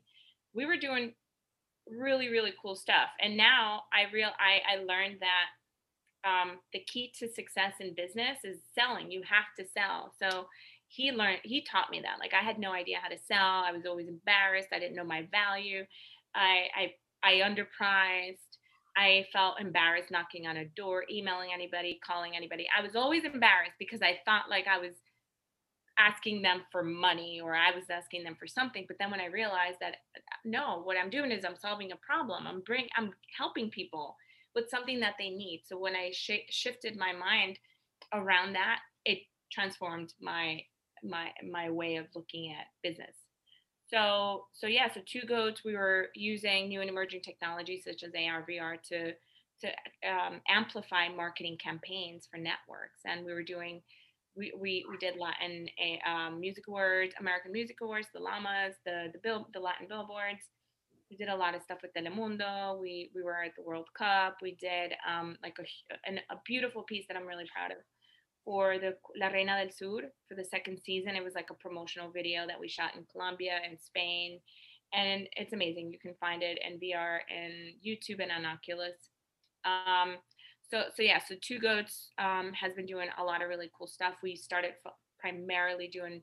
[0.54, 1.14] We were doing
[1.88, 5.48] really really cool stuff, and now I real I I learned that
[6.26, 9.12] um, the key to success in business is selling.
[9.12, 10.14] You have to sell.
[10.20, 10.48] So
[10.88, 12.20] he learned, he taught me that.
[12.20, 13.64] Like I had no idea how to sell.
[13.64, 14.70] I was always embarrassed.
[14.74, 15.86] I didn't know my value.
[16.34, 18.58] I, I, I underpriced.
[18.98, 22.66] I felt embarrassed knocking on a door, emailing anybody, calling anybody.
[22.78, 24.94] I was always embarrassed because I thought like I was
[25.98, 28.86] asking them for money or I was asking them for something.
[28.88, 29.96] But then when I realized that
[30.44, 32.48] no, what I'm doing is I'm solving a problem.
[32.48, 34.16] I'm bring I'm helping people
[34.56, 35.64] with something that they need.
[35.66, 37.60] So when I sh- shifted my mind
[38.14, 39.20] around that, it
[39.52, 40.62] transformed my
[41.04, 43.16] my my way of looking at business.
[43.88, 48.14] So so yeah, so two goats we were using new and emerging technologies such as
[48.16, 49.14] AR VR to
[49.62, 49.68] to
[50.10, 53.82] um, amplify marketing campaigns for networks, and we were doing
[54.36, 55.68] we we, we did Latin
[56.06, 60.42] um, music awards, American Music Awards, the Llamas, the the bill the Latin billboards.
[61.10, 62.80] We did a lot of stuff with Telemundo.
[62.80, 64.38] We we were at the World Cup.
[64.42, 67.78] We did um, like a, a, a beautiful piece that I'm really proud of
[68.44, 71.16] for the La Reina del Sur for the second season.
[71.16, 74.40] It was like a promotional video that we shot in Colombia and Spain,
[74.94, 75.92] and it's amazing.
[75.92, 78.98] You can find it in VR and YouTube and on Oculus.
[79.64, 80.18] Um,
[80.70, 83.88] so so yeah so two goats um, has been doing a lot of really cool
[83.88, 86.22] stuff we started f- primarily doing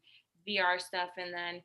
[0.49, 1.63] vr stuff and then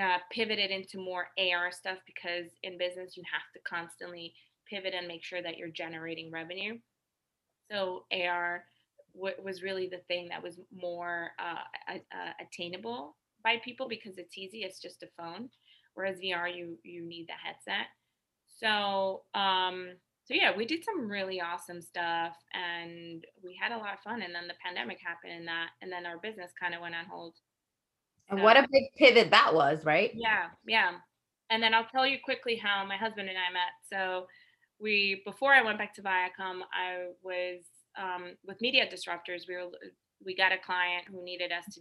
[0.00, 4.32] uh, pivoted into more ar stuff because in business you have to constantly
[4.68, 6.78] pivot and make sure that you're generating revenue
[7.70, 8.64] so ar
[9.14, 11.94] w- was really the thing that was more uh,
[12.40, 15.48] attainable by people because it's easy it's just a phone
[15.94, 17.86] whereas vr you you need the headset
[18.46, 19.90] so um
[20.28, 24.20] so yeah, we did some really awesome stuff and we had a lot of fun.
[24.20, 27.06] And then the pandemic happened and that, and then our business kind of went on
[27.10, 27.36] hold.
[28.30, 30.12] And what a big pivot that was, right?
[30.14, 30.90] Yeah, yeah.
[31.50, 33.72] And then I'll tell you quickly how my husband and I met.
[33.90, 34.26] So
[34.78, 37.62] we, before I went back to Viacom, I was
[37.96, 39.48] um, with Media Disruptors.
[39.48, 39.70] We were,
[40.24, 41.80] we got a client who needed us to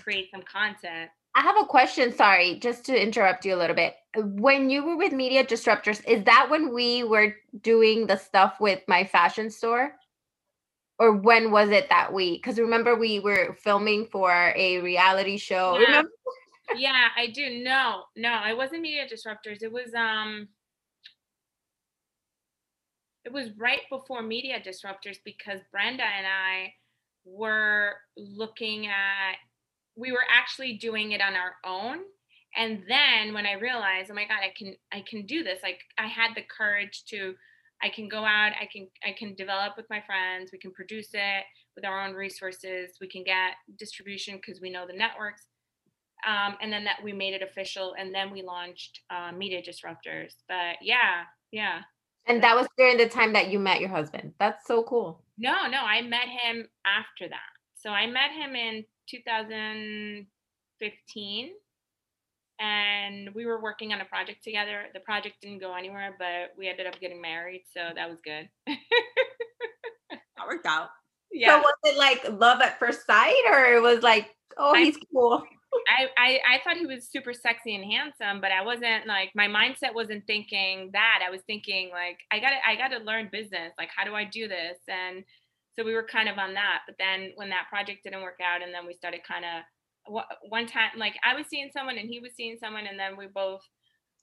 [0.00, 2.12] create some content I have a question.
[2.12, 3.94] Sorry, just to interrupt you a little bit.
[4.16, 8.80] When you were with Media Disruptors, is that when we were doing the stuff with
[8.88, 9.94] my fashion store?
[11.00, 12.42] Or when was it that week?
[12.42, 15.78] Because remember, we were filming for a reality show.
[15.78, 15.86] Yeah.
[15.86, 16.10] Remember?
[16.76, 17.64] yeah, I do.
[17.64, 19.62] No, no, it wasn't Media Disruptors.
[19.62, 20.48] It was um,
[23.24, 26.74] it was right before Media Disruptors because Brenda and I
[27.24, 29.36] were looking at
[29.96, 31.98] we were actually doing it on our own
[32.56, 35.80] and then when i realized oh my god i can i can do this like
[35.98, 37.34] i had the courage to
[37.82, 41.10] i can go out i can i can develop with my friends we can produce
[41.12, 41.44] it
[41.76, 45.46] with our own resources we can get distribution because we know the networks
[46.26, 50.34] um, and then that we made it official and then we launched uh, media disruptors
[50.48, 51.82] but yeah yeah.
[52.26, 54.34] And that was during the time that you met your husband.
[54.38, 55.24] That's so cool.
[55.38, 57.48] No no i met him after that.
[57.74, 61.50] So i met him in 2015
[62.60, 64.84] and we were working on a project together.
[64.92, 68.48] The project didn't go anywhere, but we ended up getting married, so that was good.
[68.66, 70.90] that worked out.
[71.32, 71.56] Yeah.
[71.56, 75.00] So was it like love at first sight, or it was like, oh, he's I,
[75.12, 75.42] cool?
[75.88, 79.46] I, I I thought he was super sexy and handsome, but I wasn't like my
[79.46, 81.20] mindset wasn't thinking that.
[81.26, 83.72] I was thinking like I got to I got to learn business.
[83.78, 84.78] Like how do I do this?
[84.88, 85.24] And
[85.78, 88.60] so we were kind of on that but then when that project didn't work out
[88.60, 89.62] and then we started kind of
[90.06, 93.26] one time like i was seeing someone and he was seeing someone and then we
[93.26, 93.62] both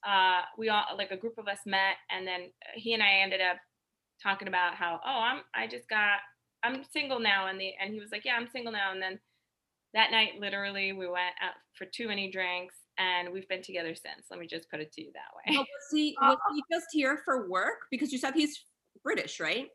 [0.08, 3.42] uh we all like a group of us met and then he and i ended
[3.42, 3.58] up
[4.22, 6.20] talking about how oh i'm i just got
[6.64, 9.20] i'm single now and the and he was like yeah i'm single now and then
[9.94, 14.28] that night literally we went out for too many drinks and we've been together since
[14.30, 17.22] let me just put it to you that way was he was he just here
[17.24, 18.66] for work because you said he's
[19.04, 19.68] british right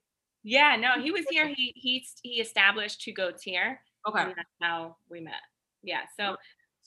[0.44, 1.46] yeah, no, he was here.
[1.48, 3.80] He he he established two goats here.
[4.08, 5.34] Okay, that's how we met.
[5.82, 6.36] Yeah, so.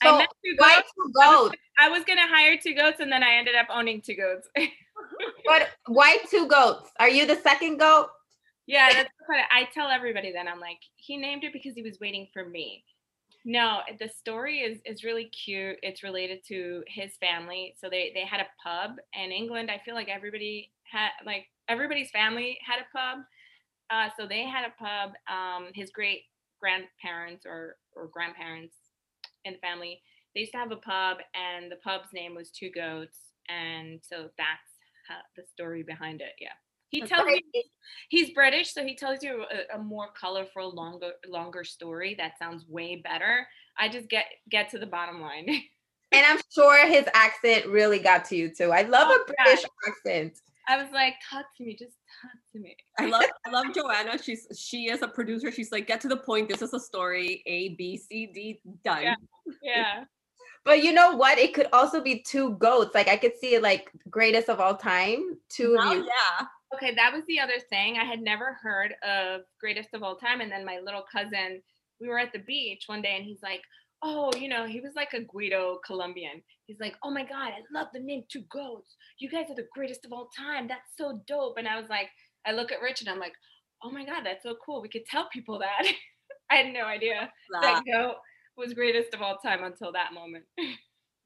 [0.02, 0.92] So I met two goats.
[0.94, 1.24] Two goats?
[1.24, 4.14] I, was, I was gonna hire two goats, and then I ended up owning two
[4.14, 4.48] goats.
[5.46, 6.90] but why two goats?
[6.98, 8.08] Are you the second goat?
[8.66, 10.32] Yeah, that's what I tell everybody.
[10.32, 12.84] Then I'm like, he named it because he was waiting for me.
[13.44, 15.76] No, the story is is really cute.
[15.82, 17.74] It's related to his family.
[17.80, 19.70] So they they had a pub in England.
[19.70, 23.24] I feel like everybody had like everybody's family had a pub.
[23.88, 25.12] Uh, so they had a pub.
[25.30, 26.22] Um, his great
[26.60, 28.74] grandparents or or grandparents
[29.46, 30.02] in the family,
[30.34, 34.28] they used to have a pub, and the pub's name was Two Goats, and so
[34.36, 34.70] that's
[35.08, 36.34] how, the story behind it.
[36.38, 36.48] Yeah,
[36.88, 37.40] he tells you
[38.08, 42.66] he's British, so he tells you a, a, more colorful, longer longer story that sounds
[42.68, 43.46] way better.
[43.78, 45.46] I just get get to the bottom line.
[46.12, 48.72] and I'm sure his accent really got to you too.
[48.72, 49.90] I love oh, a British yeah.
[49.90, 50.40] accent.
[50.68, 52.76] I was like, talk to me, just talk to to me.
[52.98, 54.20] I love I love Joanna.
[54.22, 55.52] She's she is a producer.
[55.52, 56.48] She's like, get to the point.
[56.48, 57.42] This is a story.
[57.46, 59.02] A B C D done.
[59.02, 59.14] Yeah.
[59.62, 60.04] Yeah.
[60.64, 61.38] But you know what?
[61.38, 62.94] It could also be two goats.
[62.94, 65.38] Like I could see it like greatest of all time.
[65.48, 66.04] Two Now, of oh, you.
[66.04, 66.46] yeah.
[66.74, 67.96] Okay, that was the other thing.
[67.96, 70.40] I had never heard of Greatest of All Time.
[70.40, 71.62] And then my little cousin,
[72.00, 73.62] we were at the beach one day and he's like,
[74.02, 76.42] Oh, you know, he was like a Guido Colombian.
[76.66, 78.94] He's like, Oh my God, I love the name Two Goats.
[79.18, 80.68] You guys are the greatest of all time.
[80.68, 81.56] That's so dope.
[81.58, 82.08] And I was like,
[82.46, 83.34] I look at Rich and I'm like,
[83.82, 84.82] Oh my God, that's so cool.
[84.82, 85.82] We could tell people that.
[86.50, 87.30] I had no idea
[87.62, 88.16] that goat
[88.56, 90.44] was greatest of all time until that moment.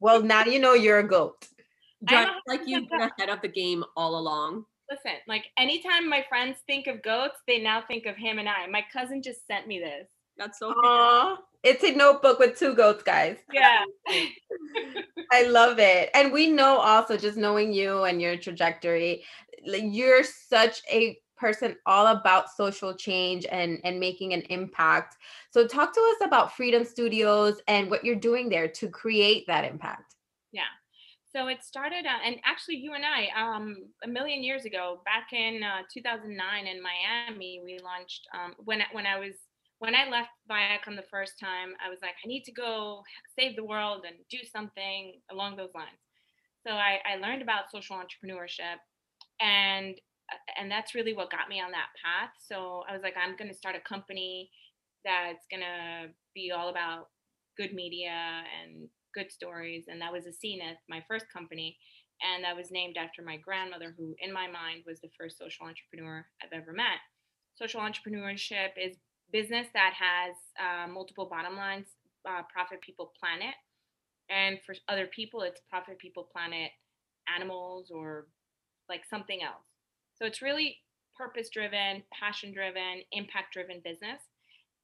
[0.00, 1.46] Well, now you know you're a goat.
[2.06, 4.64] Don't like you've been ahead of the game all along.
[4.90, 8.66] Listen, like anytime my friends think of goats, they now think of him and I.
[8.66, 10.08] My cousin just sent me this.
[10.40, 13.36] That's so Aw, it's a notebook with two goats, guys.
[13.52, 13.84] Yeah.
[15.32, 16.08] I love it.
[16.14, 19.22] And we know also just knowing you and your trajectory,
[19.62, 25.16] you're such a person all about social change and and making an impact.
[25.50, 29.64] So talk to us about Freedom Studios and what you're doing there to create that
[29.66, 30.14] impact.
[30.52, 30.72] Yeah.
[31.34, 35.32] So it started, uh, and actually, you and I, um, a million years ago, back
[35.32, 38.26] in uh, 2009 in Miami, we launched.
[38.34, 39.34] Um, when I- when I was
[39.80, 43.02] when I left Viacom the first time, I was like, I need to go
[43.36, 46.04] save the world and do something along those lines.
[46.66, 48.76] So I, I learned about social entrepreneurship,
[49.40, 49.96] and
[50.56, 52.30] and that's really what got me on that path.
[52.38, 54.50] So I was like, I'm going to start a company
[55.04, 57.08] that's going to be all about
[57.56, 59.86] good media and good stories.
[59.88, 61.76] And that was a Zenith, my first company.
[62.22, 65.66] And that was named after my grandmother, who, in my mind, was the first social
[65.66, 67.00] entrepreneur I've ever met.
[67.56, 68.96] Social entrepreneurship is
[69.32, 71.86] business that has uh, multiple bottom lines
[72.28, 73.54] uh, profit, people, planet.
[74.28, 76.70] And for other people, it's profit, people, planet,
[77.34, 78.26] animals, or
[78.88, 79.64] like something else.
[80.16, 80.78] So it's really
[81.16, 84.20] purpose driven, passion driven, impact driven business.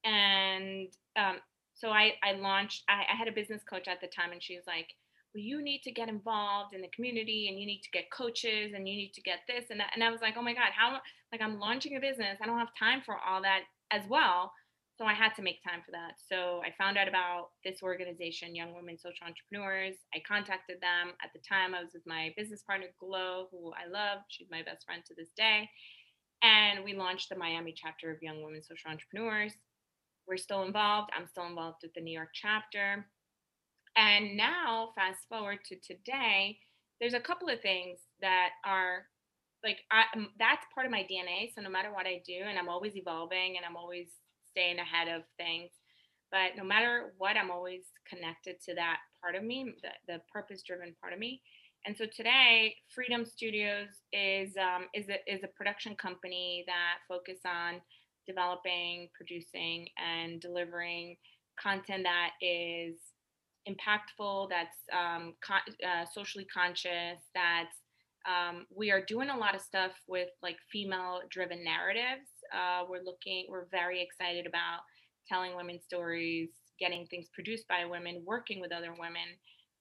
[0.04, 1.38] And um,
[1.74, 4.56] so I, I launched, I, I had a business coach at the time, and she
[4.56, 4.88] was like,
[5.34, 8.72] well, you need to get involved in the community and you need to get coaches
[8.74, 9.90] and you need to get this and that.
[9.94, 10.98] And I was like, oh my God, how,
[11.30, 12.38] like, I'm launching a business.
[12.40, 14.52] I don't have time for all that as well.
[14.98, 16.16] So I had to make time for that.
[16.32, 19.96] So I found out about this organization, Young Women Social Entrepreneurs.
[20.14, 21.12] I contacted them.
[21.22, 24.20] At the time, I was with my business partner, Glow, who I love.
[24.28, 25.68] She's my best friend to this day.
[26.42, 29.52] And we launched the Miami chapter of Young Women Social Entrepreneurs.
[30.26, 31.10] We're still involved.
[31.16, 33.06] I'm still involved with the New York chapter.
[33.96, 36.58] And now, fast forward to today,
[37.00, 39.06] there's a couple of things that are
[39.64, 41.52] like I, um, that's part of my DNA.
[41.54, 44.08] So no matter what I do, and I'm always evolving and I'm always
[44.50, 45.70] staying ahead of things.
[46.30, 50.96] But no matter what, I'm always connected to that part of me, the, the purpose-driven
[51.00, 51.40] part of me.
[51.86, 57.38] And so today, Freedom Studios is um, is a, is a production company that focus
[57.46, 57.80] on
[58.26, 61.16] developing, producing, and delivering
[61.62, 62.96] content that is
[63.68, 67.76] impactful, that's um, con- uh, socially conscious, that's
[68.26, 72.28] um, we are doing a lot of stuff with like female driven narratives.
[72.52, 74.80] Uh, we're looking, we're very excited about
[75.28, 79.38] telling women's stories, getting things produced by women, working with other women.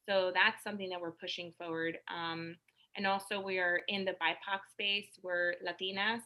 [0.08, 1.98] So that's something that we're pushing forward.
[2.14, 2.56] Um,
[2.96, 5.08] and also, we are in the BIPOC space.
[5.22, 6.22] We're Latinas,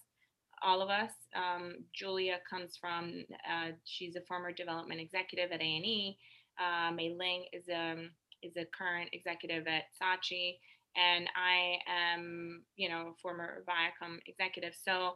[0.62, 1.12] all of us.
[1.36, 6.18] Um, Julia comes from, uh, she's a former development executive at A&E.
[6.60, 7.96] Uh, Mei Ling is a,
[8.44, 10.58] is a current executive at Saatchi
[10.96, 14.74] and I am, you know, a former Viacom executive.
[14.76, 15.14] So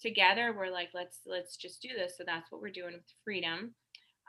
[0.00, 2.14] together we're like, let's let's just do this.
[2.18, 3.74] So that's what we're doing with Freedom.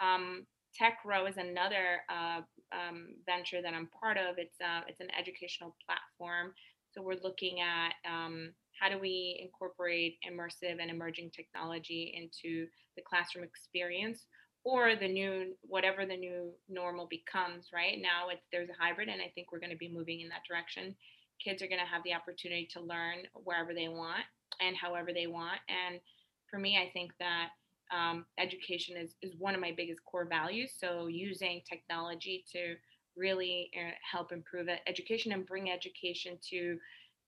[0.01, 2.41] Um, Tech Row is another uh,
[2.73, 4.37] um, venture that I'm part of.
[4.37, 6.53] It's uh, it's an educational platform.
[6.91, 13.03] So we're looking at um, how do we incorporate immersive and emerging technology into the
[13.07, 14.25] classroom experience
[14.65, 17.99] or the new whatever the new normal becomes right?
[18.01, 20.43] Now it's there's a hybrid and i think we're going to be moving in that
[20.47, 20.95] direction.
[21.41, 24.25] Kids are going to have the opportunity to learn wherever they want
[24.59, 25.59] and however they want.
[25.69, 26.01] And
[26.49, 27.49] for me i think that
[27.95, 30.71] um, education is, is one of my biggest core values.
[30.75, 32.75] So using technology to
[33.15, 36.77] really uh, help improve education and bring education to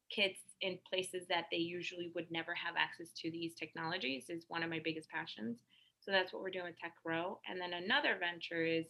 [0.09, 4.63] kids in places that they usually would never have access to these technologies is one
[4.63, 5.59] of my biggest passions
[6.07, 7.39] so that's what we're doing with Tech Row.
[7.49, 8.85] And then another venture is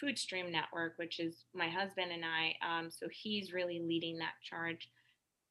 [0.00, 2.54] Food Stream Network, which is my husband and I.
[2.66, 4.90] Um, so he's really leading that charge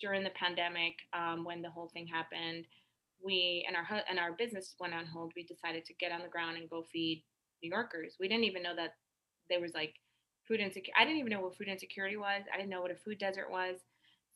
[0.02, 2.66] during the pandemic um, when the whole thing happened.
[3.24, 5.32] We and our and our business went on hold.
[5.36, 7.24] We decided to get on the ground and go feed
[7.64, 8.16] New Yorkers.
[8.20, 8.96] We didn't even know that
[9.50, 9.94] there was like
[10.48, 10.94] food insecurity.
[11.00, 12.44] I didn't even know what food insecurity was.
[12.54, 13.78] I didn't know what a food desert was.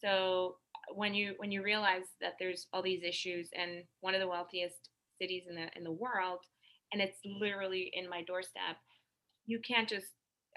[0.01, 0.57] so
[0.93, 4.89] when you when you realize that there's all these issues and one of the wealthiest
[5.21, 6.39] cities in the in the world
[6.93, 8.77] and it's literally in my doorstep
[9.45, 10.07] you can't just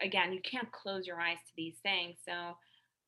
[0.03, 2.53] again you can't close your eyes to these things so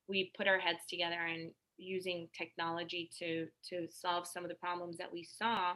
[0.09, 4.97] we put our heads together and using technology to to solve some of the problems
[4.97, 5.75] that we saw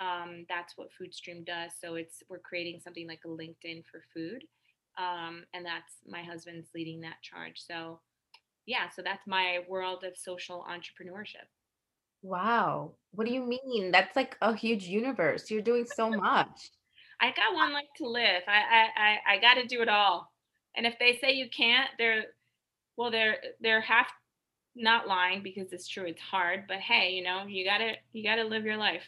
[0.00, 4.44] um, that's what foodstream does so it's we're creating something like a linkedin for food
[4.98, 7.98] um, and that's my husband's leading that charge so
[8.66, 11.48] yeah so that's my world of social entrepreneurship
[12.22, 12.92] Wow.
[13.12, 13.90] What do you mean?
[13.90, 15.50] That's like a huge universe.
[15.50, 16.70] You're doing so much.
[17.20, 18.42] I got one life to live.
[18.46, 20.30] I I I, I got to do it all.
[20.76, 22.24] And if they say you can't, they're
[22.96, 24.08] well, they're they're half
[24.76, 26.06] not lying because it's true.
[26.06, 29.04] It's hard, but hey, you know, you gotta you gotta live your life.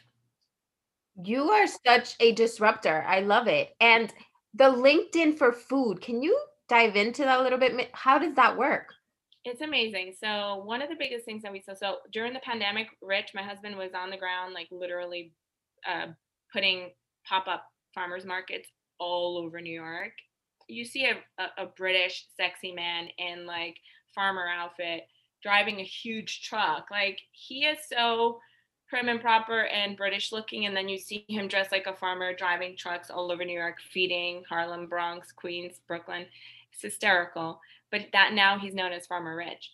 [1.23, 3.05] You are such a disruptor.
[3.07, 3.75] I love it.
[3.81, 4.13] And
[4.55, 6.39] the LinkedIn for food, can you
[6.69, 7.91] dive into that a little bit?
[7.93, 8.87] How does that work?
[9.45, 10.15] It's amazing.
[10.23, 11.75] So one of the biggest things that we saw.
[11.75, 15.33] So during the pandemic, Rich, my husband, was on the ground, like literally
[15.89, 16.07] uh,
[16.53, 16.91] putting
[17.27, 17.65] pop up
[17.95, 18.69] farmers markets
[18.99, 20.13] all over New York.
[20.69, 23.77] You see a, a, a British sexy man in like
[24.15, 25.09] farmer outfit
[25.43, 26.87] driving a huge truck.
[26.91, 28.41] Like he is so
[28.89, 30.67] prim and proper and British looking.
[30.67, 33.79] And then you see him dressed like a farmer driving trucks all over New York,
[33.93, 36.27] feeding Harlem, Bronx, Queens, Brooklyn.
[36.73, 37.61] It's hysterical.
[37.91, 39.73] But that now he's known as Farmer Rich.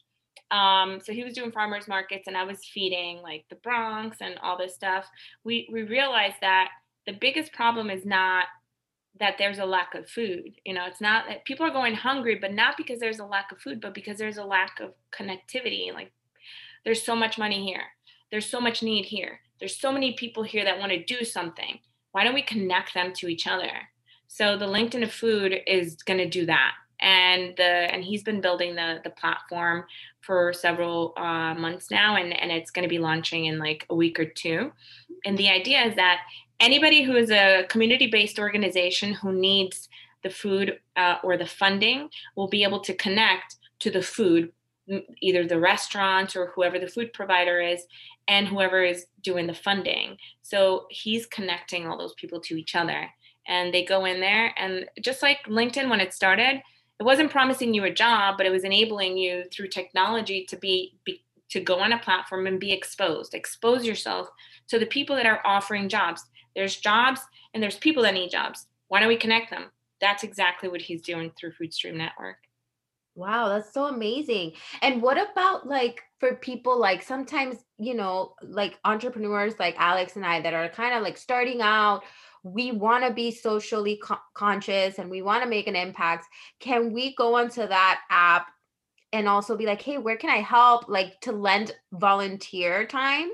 [0.51, 4.39] Um, so he was doing farmers markets and I was feeding like the Bronx and
[4.43, 5.07] all this stuff.
[5.45, 6.69] We we realized that
[7.07, 8.47] the biggest problem is not
[9.19, 10.53] that there's a lack of food.
[10.65, 13.53] You know, it's not that people are going hungry, but not because there's a lack
[13.53, 15.93] of food, but because there's a lack of connectivity.
[15.93, 16.13] Like
[16.85, 17.85] there's so much money here.
[18.31, 19.41] There's so much need here.
[19.59, 21.79] There's so many people here that want to do something.
[22.13, 23.71] Why don't we connect them to each other?
[24.29, 26.73] So the LinkedIn of food is going to do that.
[27.01, 29.85] And the and he's been building the the platform
[30.23, 33.95] for several uh, months now, and and it's going to be launching in like a
[33.95, 34.73] week or two.
[35.27, 36.21] And the idea is that
[36.61, 39.89] anybody who is a community based organization who needs
[40.23, 44.53] the food uh, or the funding will be able to connect to the food
[45.21, 47.85] either the restaurant or whoever the food provider is
[48.29, 50.17] and whoever is doing the funding.
[50.43, 53.09] So he's connecting all those people to each other.
[53.49, 56.63] And they go in there and just like linkedin when it started
[56.99, 60.97] it wasn't promising you a job but it was enabling you through technology to be,
[61.05, 63.35] be to go on a platform and be exposed.
[63.35, 64.29] Expose yourself
[64.69, 66.25] to the people that are offering jobs
[66.57, 67.21] there's jobs
[67.55, 68.67] and there's people that need jobs.
[68.89, 69.71] Why don't we connect them?
[70.01, 72.39] That's exactly what he's doing through Foodstream Network.
[73.15, 74.53] Wow, that's so amazing.
[74.83, 80.27] And what about like for people like sometimes, you know, like entrepreneurs like Alex and
[80.27, 82.03] I that are kind of like starting out,
[82.43, 86.27] we want to be socially co- conscious and we want to make an impact.
[86.61, 88.49] Can we go onto that app
[89.13, 93.31] and also be like, "Hey, where can I help?" like to lend volunteer time?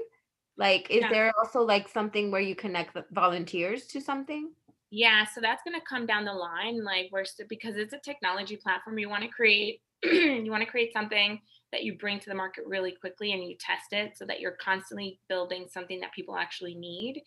[0.57, 1.11] Like, is yeah.
[1.11, 4.53] there also like something where you connect volunteers to something?
[4.90, 6.84] Yeah, so that's going to come down the line.
[6.84, 10.70] Like, we're st- because it's a technology platform, you want to create, you want to
[10.70, 11.40] create something
[11.72, 14.57] that you bring to the market really quickly and you test it so that you're
[14.61, 17.22] constantly building something that people actually need.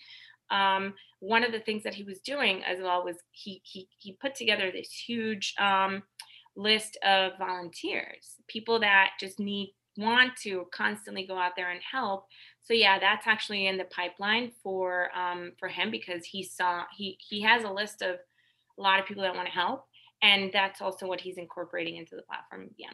[0.51, 4.13] Um, one of the things that he was doing as well was he he he
[4.13, 6.03] put together this huge um,
[6.55, 12.25] list of volunteers, people that just need want to constantly go out there and help
[12.65, 17.17] so yeah that's actually in the pipeline for um, for him because he saw he
[17.19, 18.15] he has a list of
[18.77, 19.85] a lot of people that want to help
[20.21, 22.89] and that's also what he's incorporating into the platform yeah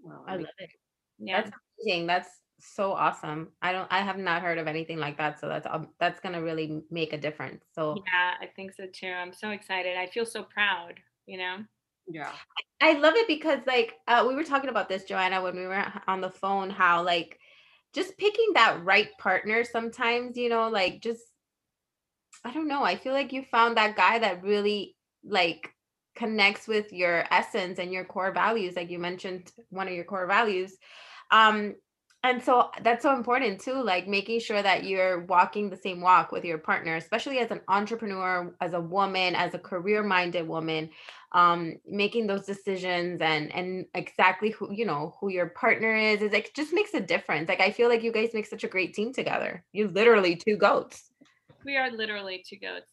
[0.00, 0.70] well i love it.
[1.18, 1.42] Yeah.
[1.42, 3.48] That's amazing that's so awesome.
[3.60, 6.42] I don't i have not heard of anything like that so that's um, that's gonna
[6.42, 10.24] really make a difference so yeah i think so too i'm so excited i feel
[10.24, 10.94] so proud
[11.26, 11.58] you know?
[12.08, 12.30] Yeah.
[12.80, 15.84] I love it because like uh, we were talking about this joanna when we were
[16.06, 17.38] on the phone how like
[17.96, 21.22] just picking that right partner sometimes, you know, like just
[22.44, 22.84] I don't know.
[22.84, 24.94] I feel like you found that guy that really
[25.24, 25.72] like
[26.14, 30.26] connects with your essence and your core values like you mentioned one of your core
[30.26, 30.76] values.
[31.30, 31.74] Um
[32.24, 36.32] and so that's so important too like making sure that you're walking the same walk
[36.32, 40.90] with your partner especially as an entrepreneur as a woman as a career minded woman
[41.32, 46.32] um making those decisions and and exactly who you know who your partner is is
[46.32, 47.48] like just makes a difference.
[47.48, 49.64] Like i feel like you guys make such a great team together.
[49.72, 51.10] You literally two goats.
[51.64, 52.90] We are literally two goats.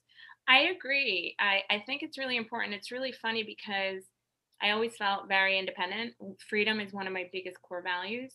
[0.48, 1.36] I agree.
[1.40, 2.74] I i think it's really important.
[2.74, 4.04] It's really funny because
[4.62, 6.14] i always felt very independent.
[6.50, 8.34] Freedom is one of my biggest core values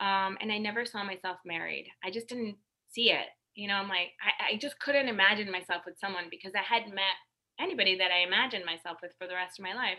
[0.00, 1.88] um, and I never saw myself married.
[2.04, 2.56] I just didn't
[2.90, 3.26] see it.
[3.54, 6.94] You know, I'm like, I, I just couldn't imagine myself with someone because I hadn't
[6.94, 7.18] met
[7.60, 9.98] anybody that I imagined myself with for the rest of my life.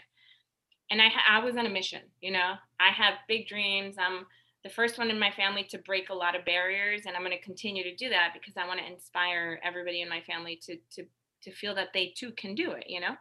[0.89, 3.95] And I, I was on a mission, you know, I have big dreams.
[3.99, 4.25] I'm,
[4.63, 7.35] the first one in my family to break a lot of barriers and i'm going
[7.37, 10.77] to continue to do that because i want to inspire everybody in my family to
[10.91, 11.03] to
[11.41, 13.15] to feel that they too can do it you know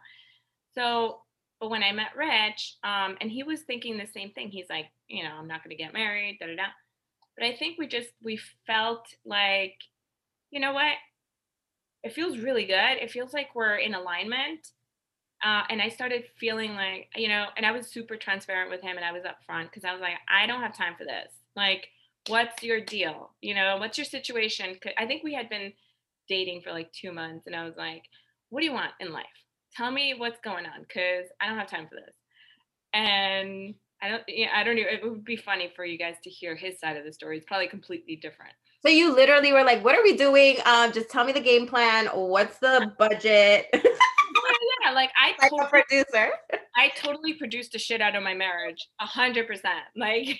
[0.75, 1.21] so
[1.59, 4.85] but when i met rich um and he was thinking the same thing he's like
[5.07, 6.63] you know i'm not going to get married da da da
[7.37, 9.75] but i think we just we felt like
[10.51, 10.93] you know what
[12.03, 14.67] it feels really good it feels like we're in alignment
[15.43, 18.97] uh, and I started feeling like, you know, and I was super transparent with him
[18.97, 21.31] and I was upfront because I was like, I don't have time for this.
[21.55, 21.87] Like,
[22.27, 23.31] what's your deal?
[23.41, 24.77] You know, what's your situation?
[24.97, 25.71] I think we had been
[26.27, 28.03] dating for like two months and I was like,
[28.49, 29.25] what do you want in life?
[29.75, 32.15] Tell me what's going on because I don't have time for this.
[32.93, 34.83] And I don't, yeah, I don't know.
[34.89, 37.37] It would be funny for you guys to hear his side of the story.
[37.37, 38.53] It's probably completely different.
[38.81, 40.57] So you literally were like, "What are we doing?
[40.65, 42.07] Um, just tell me the game plan.
[42.07, 43.67] What's the budget?"
[44.89, 46.31] yeah, like I like totally, a producer.
[46.75, 49.83] I totally produced the shit out of my marriage, a hundred percent.
[49.95, 50.39] Like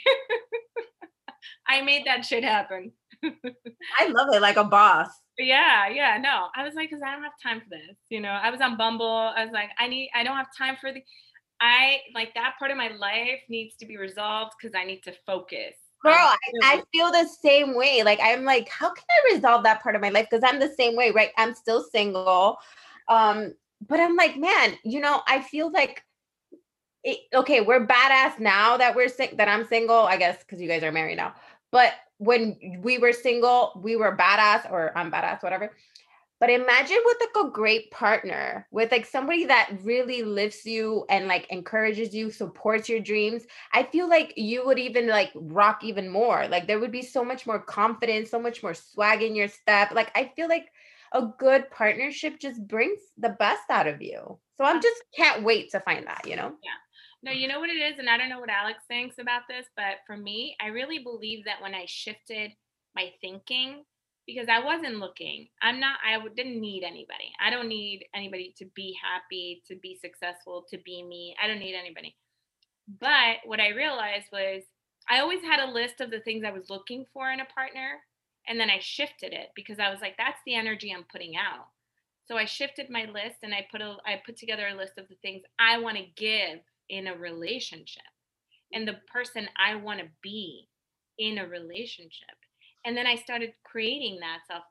[1.68, 2.92] I made that shit happen.
[3.24, 5.10] I love it, like a boss.
[5.38, 6.18] Yeah, yeah.
[6.22, 7.98] No, I was like, because I don't have time for this.
[8.10, 9.32] You know, I was on Bumble.
[9.36, 11.02] I was like, I need, I don't have time for the.
[11.62, 15.14] I like that part of my life needs to be resolved because I need to
[15.26, 15.76] focus.
[16.02, 18.04] Girl, I, I, feel the same way.
[18.04, 20.28] Like I'm like, how can I resolve that part of my life?
[20.32, 21.32] Because I'm the same way, right?
[21.38, 22.58] I'm still single.
[23.10, 23.54] Um,
[23.86, 26.02] but I'm like, man, you know, I feel like
[27.04, 30.70] it, okay, we're badass now that we're sick that I'm single, I guess, because you
[30.70, 31.34] guys are married now.
[31.72, 35.72] But when we were single, we were badass, or I'm badass, whatever.
[36.40, 41.28] But imagine with like a great partner, with like somebody that really lifts you and
[41.28, 43.44] like encourages you, supports your dreams.
[43.74, 46.48] I feel like you would even like rock even more.
[46.48, 49.92] Like there would be so much more confidence, so much more swag in your step.
[49.92, 50.68] Like I feel like
[51.12, 54.40] a good partnership just brings the best out of you.
[54.56, 56.54] So I'm just can't wait to find that, you know?
[56.64, 56.72] Yeah.
[57.22, 59.66] No, you know what it is, and I don't know what Alex thinks about this,
[59.76, 62.52] but for me, I really believe that when I shifted
[62.96, 63.84] my thinking,
[64.26, 67.34] because I wasn't looking, I'm not, I didn't need anybody.
[67.44, 71.36] I don't need anybody to be happy, to be successful, to be me.
[71.44, 72.16] I don't need anybody.
[73.00, 74.64] But what I realized was
[75.10, 78.00] I always had a list of the things I was looking for in a partner.
[78.48, 81.68] And then I shifted it because I was like, that's the energy I'm putting out.
[82.28, 85.08] So I shifted my list and I put a I put together a list of
[85.08, 86.60] the things I want to give
[86.90, 88.04] in a relationship
[88.74, 90.68] and the person I want to be
[91.18, 92.36] in a relationship.
[92.86, 94.64] And then I started creating that self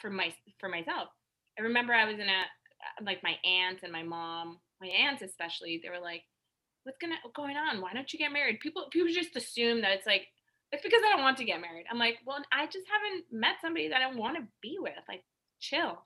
[0.00, 1.08] for my for myself.
[1.58, 2.42] I remember I was in a
[3.04, 6.22] like my aunt and my mom, my aunts especially, they were like,
[6.84, 7.80] What's gonna going on?
[7.80, 8.60] Why don't you get married?
[8.60, 10.26] People people just assume that it's like
[10.74, 11.86] it's because I don't want to get married.
[11.88, 14.92] I'm like, well, I just haven't met somebody that I want to be with.
[15.08, 15.22] Like,
[15.60, 16.02] chill.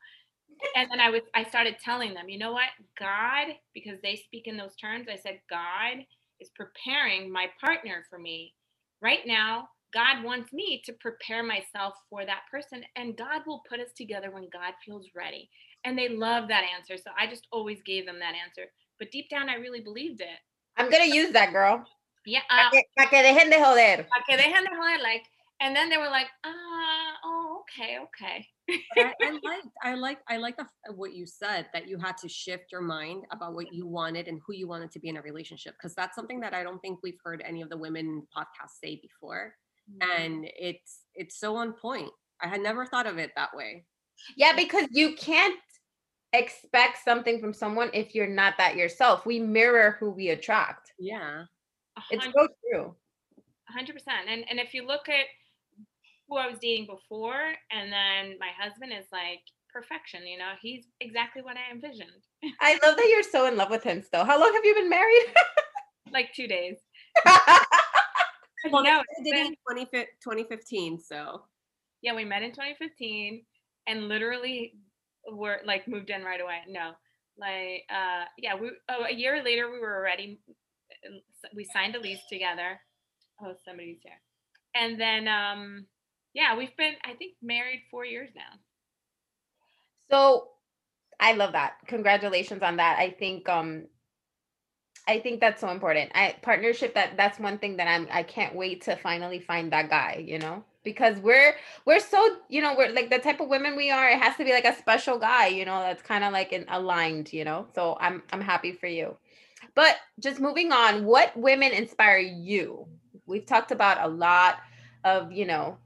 [0.76, 2.68] And then I was I started telling them, you know what?
[2.98, 6.04] God, because they speak in those terms, I said, God
[6.40, 8.54] is preparing my partner for me.
[9.00, 13.80] Right now, God wants me to prepare myself for that person, and God will put
[13.80, 15.48] us together when God feels ready.
[15.84, 16.96] And they love that answer.
[16.96, 18.70] So I just always gave them that answer.
[18.98, 20.38] But deep down, I really believed it.
[20.76, 21.84] I'm going to use that, girl.
[22.26, 22.40] Yeah.
[22.50, 24.06] Uh, para que, dejen de joder.
[24.10, 25.02] Para que dejen de joder.
[25.02, 25.24] Like,
[25.60, 26.77] and then they were like, ah, oh,
[27.68, 28.46] okay, okay.
[28.96, 32.28] I, I like, I like, I like the, what you said that you had to
[32.28, 35.22] shift your mind about what you wanted and who you wanted to be in a
[35.22, 38.80] relationship because that's something that I don't think we've heard any of the women podcasts
[38.82, 39.54] say before,
[39.90, 40.22] mm-hmm.
[40.22, 42.10] and it's it's so on point.
[42.42, 43.84] I had never thought of it that way.
[44.36, 45.58] Yeah, because you can't
[46.32, 49.24] expect something from someone if you're not that yourself.
[49.24, 50.92] We mirror who we attract.
[50.98, 51.44] Yeah.
[52.10, 52.94] It's so true.
[53.76, 53.90] 100%.
[54.28, 55.26] And and if you look at
[56.28, 59.40] who I was dating before and then my husband is like
[59.72, 62.24] perfection, you know, he's exactly what I envisioned.
[62.60, 64.24] I love that you're so in love with him still.
[64.24, 65.26] How long have you been married?
[66.12, 66.76] like 2 days.
[68.70, 71.42] well, no, did in 2015, so.
[72.02, 73.44] Yeah, we met in 2015
[73.86, 74.74] and literally
[75.32, 76.58] were like moved in right away.
[76.68, 76.92] No.
[77.38, 80.40] Like uh yeah, we oh, a year later we were already
[81.54, 82.80] we signed a lease together.
[83.42, 84.20] Oh, somebody's here.
[84.74, 85.86] And then, um,
[86.34, 88.58] yeah, we've been, I think, married four years now.
[90.10, 90.48] So
[91.20, 91.74] I love that.
[91.86, 92.98] Congratulations on that.
[92.98, 93.86] I think, um,
[95.06, 96.12] I think that's so important.
[96.14, 99.88] I partnership that that's one thing that I'm I can't wait to finally find that
[99.88, 100.64] guy, you know?
[100.84, 101.54] Because we're
[101.86, 104.44] we're so, you know, we're like the type of women we are, it has to
[104.44, 107.66] be like a special guy, you know, that's kind of like an aligned, you know.
[107.74, 109.16] So I'm I'm happy for you.
[109.74, 112.86] But just moving on, what women inspire you?
[113.26, 114.58] We've talked about a lot
[115.04, 115.78] of, you know,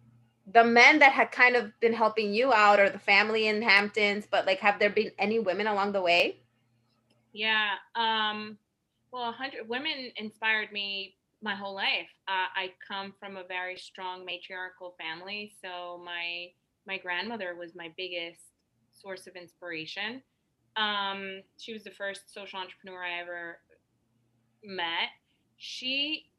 [0.50, 4.26] the men that had kind of been helping you out or the family in Hamptons,
[4.30, 6.38] but like have there been any women along the way?
[7.32, 7.74] Yeah.
[7.94, 8.58] Um
[9.12, 12.08] well, 100 women inspired me my whole life.
[12.28, 16.48] Uh, I come from a very strong matriarchal family, so my
[16.86, 18.40] my grandmother was my biggest
[18.92, 20.22] source of inspiration.
[20.76, 23.58] Um, she was the first social entrepreneur I ever
[24.64, 25.10] met.
[25.58, 26.31] She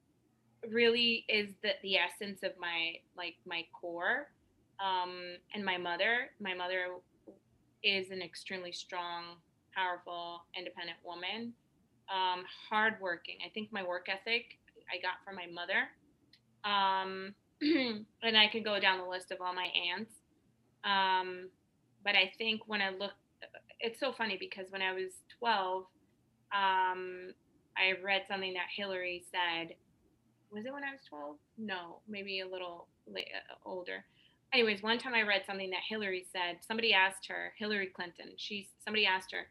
[0.69, 4.27] really is the, the essence of my like my core.
[4.83, 6.87] Um, and my mother, my mother
[7.83, 9.37] is an extremely strong,
[9.75, 11.53] powerful, independent woman.
[12.13, 13.37] Um, hardworking.
[13.45, 14.57] I think my work ethic
[14.91, 15.87] I got from my mother.
[16.63, 17.33] Um,
[18.23, 20.11] and I could go down the list of all my aunts.
[20.83, 21.49] Um,
[22.03, 23.11] but I think when I look,
[23.79, 25.83] it's so funny because when I was 12,
[26.53, 27.33] um,
[27.77, 29.75] I read something that Hillary said.
[30.53, 31.35] Was it when I was 12?
[31.57, 34.05] No, maybe a little late, uh, older.
[34.53, 36.57] Anyways, one time I read something that Hillary said.
[36.61, 38.33] Somebody asked her, Hillary Clinton.
[38.37, 39.47] She somebody asked her,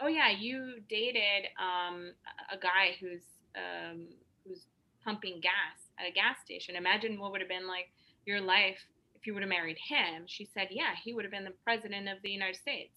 [0.00, 2.12] "Oh yeah, you dated um,
[2.52, 3.22] a guy who's
[3.54, 4.08] um,
[4.44, 4.66] who's
[5.04, 6.76] pumping gas at a gas station.
[6.76, 7.90] Imagine what would have been like
[8.26, 8.78] your life
[9.14, 10.24] if you would have married him.
[10.26, 12.92] She said, Yeah, he would have been the president of the United States.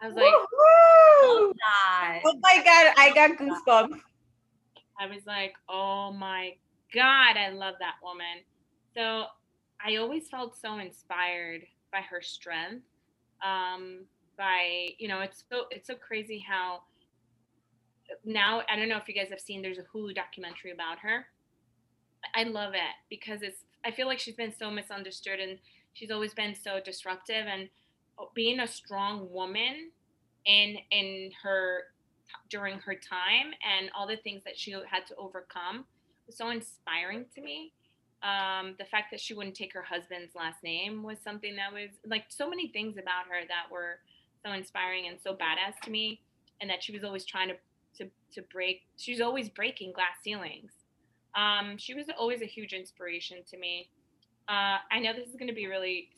[0.00, 1.54] I was like, oh,
[2.26, 4.00] oh my God, I got goosebumps.
[5.00, 6.54] I was like, Oh my
[6.94, 8.44] God, I love that woman.
[8.94, 9.24] So
[9.84, 12.84] I always felt so inspired by her strength.
[13.44, 14.06] Um,
[14.38, 16.82] by, you know, it's so it's so crazy how
[18.24, 21.26] now I don't know if you guys have seen there's a Hulu documentary about her
[22.34, 22.80] I love it
[23.10, 25.58] because it's I feel like she's been so misunderstood and
[25.92, 27.68] she's always been so disruptive and
[28.18, 29.90] uh, being a strong woman
[30.46, 31.84] in in her
[32.48, 35.84] during her time and all the things that she had to overcome
[36.30, 37.72] so inspiring to me.
[38.22, 41.90] Um, the fact that she wouldn't take her husband's last name was something that was
[42.06, 43.98] like so many things about her that were
[44.44, 46.22] so inspiring and so badass to me
[46.60, 47.56] and that she was always trying to
[47.98, 50.72] to, to break she was always breaking glass ceilings
[51.34, 53.90] um, she was always a huge inspiration to me.
[54.48, 56.10] Uh, I know this is going to be really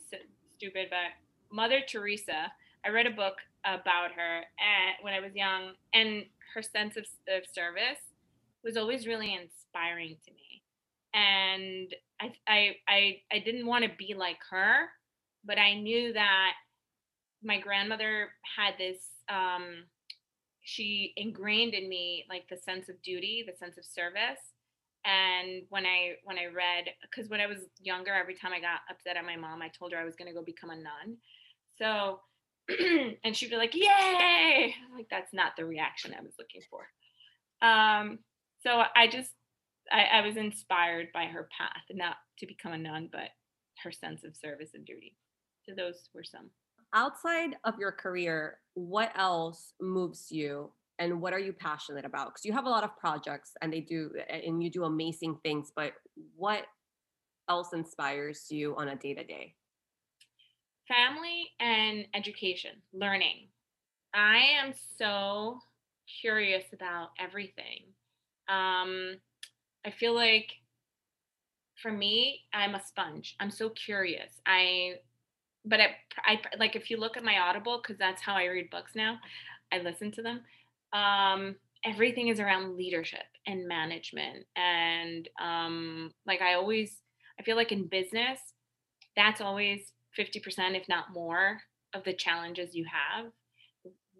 [0.55, 2.51] stupid, but Mother Teresa,
[2.85, 3.35] I read a book
[3.65, 8.01] about her at, when I was young, and her sense of, of service
[8.63, 10.63] was always really inspiring to me.
[11.13, 14.89] And I, I, I, I didn't want to be like her,
[15.45, 16.51] but I knew that
[17.43, 18.97] my grandmother had this
[19.29, 19.85] um,
[20.61, 24.53] she ingrained in me like the sense of duty the sense of service.
[25.05, 28.81] And when i when i read because when i was younger every time i got
[28.89, 31.17] upset at my mom i told her i was going to go become a nun.
[31.77, 32.19] So
[33.23, 34.73] and she'd be like yay!
[34.93, 36.87] Like that's not the reaction i was looking for.
[37.65, 38.19] Um
[38.67, 39.31] so i just
[39.91, 43.29] I, I was inspired by her path not to become a nun but
[43.83, 45.15] her sense of service and duty.
[45.65, 46.49] So those were some.
[46.93, 52.27] Outside of your career what else moves you and what are you passionate about?
[52.27, 55.71] Because you have a lot of projects and they do and you do amazing things
[55.75, 55.93] but
[56.35, 56.65] what
[57.49, 59.55] else inspires you on a day to day
[60.87, 63.49] family and education learning.
[64.13, 65.59] I am so
[66.21, 67.83] curious about everything
[68.49, 69.15] um
[69.85, 70.51] i feel like
[71.81, 74.93] for me i'm a sponge i'm so curious i
[75.65, 75.89] but I,
[76.25, 79.17] I like if you look at my audible because that's how i read books now
[79.71, 80.41] i listen to them
[80.93, 84.45] um, everything is around leadership and management.
[84.55, 87.01] And um, like I always,
[87.39, 88.39] I feel like in business,
[89.15, 91.59] that's always 50%, if not more,
[91.93, 93.31] of the challenges you have.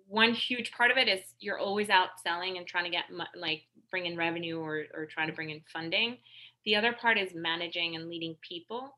[0.08, 3.06] One huge part of it is you're always out selling and trying to get
[3.36, 6.18] like bring in revenue or, or trying to bring in funding.
[6.66, 8.94] The other part is managing and leading people.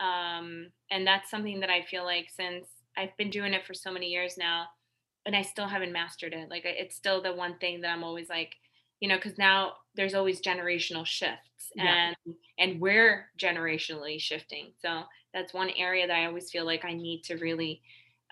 [0.00, 3.90] Um, and that's something that I feel like since I've been doing it for so
[3.90, 4.66] many years now,
[5.26, 6.50] and I still haven't mastered it.
[6.50, 8.54] Like it's still the one thing that I'm always like,
[9.00, 12.12] you know, because now there's always generational shifts yeah.
[12.26, 14.72] and and we're generationally shifting.
[14.80, 15.02] So
[15.32, 17.80] that's one area that I always feel like I need to really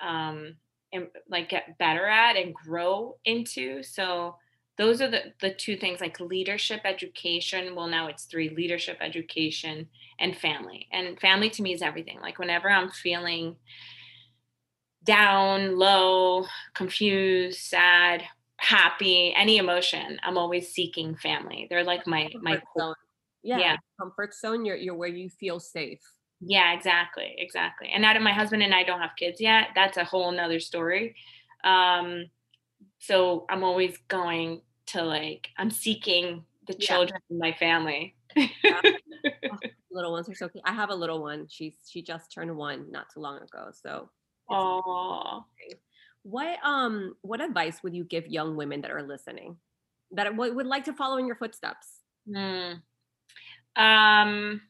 [0.03, 0.57] um
[0.93, 3.83] and like get better at and grow into.
[3.83, 4.37] So
[4.79, 7.75] those are the the two things like leadership education.
[7.75, 9.89] Well, now it's three leadership education
[10.19, 10.89] and family.
[10.93, 12.21] And family to me is everything.
[12.21, 13.57] Like whenever I'm feeling
[15.05, 18.23] down, low, confused, sad,
[18.57, 21.67] happy, any emotion, I'm always seeking family.
[21.69, 22.95] They're like my my zone.
[23.43, 24.65] Yeah, yeah, comfort zone.
[24.65, 26.01] You're you're where you feel safe.
[26.45, 27.91] Yeah, exactly, exactly.
[27.93, 30.61] And now that my husband and I don't have kids yet, that's a whole nother
[30.61, 31.15] story.
[31.65, 32.27] Um,
[32.99, 37.35] so I'm always going to like I'm seeking the children yeah.
[37.35, 38.17] in my family.
[38.37, 38.81] yeah.
[38.85, 39.59] oh,
[39.93, 40.65] little ones are so cute.
[40.67, 41.47] I have a little one.
[41.49, 43.71] She's she just turned one not too long ago.
[43.73, 44.09] So
[44.51, 45.45] Oh.
[46.25, 49.57] What um what advice would you give young women that are listening
[50.13, 51.89] that would, would like to follow in your footsteps?
[52.29, 52.83] Mm.
[53.77, 54.61] Um,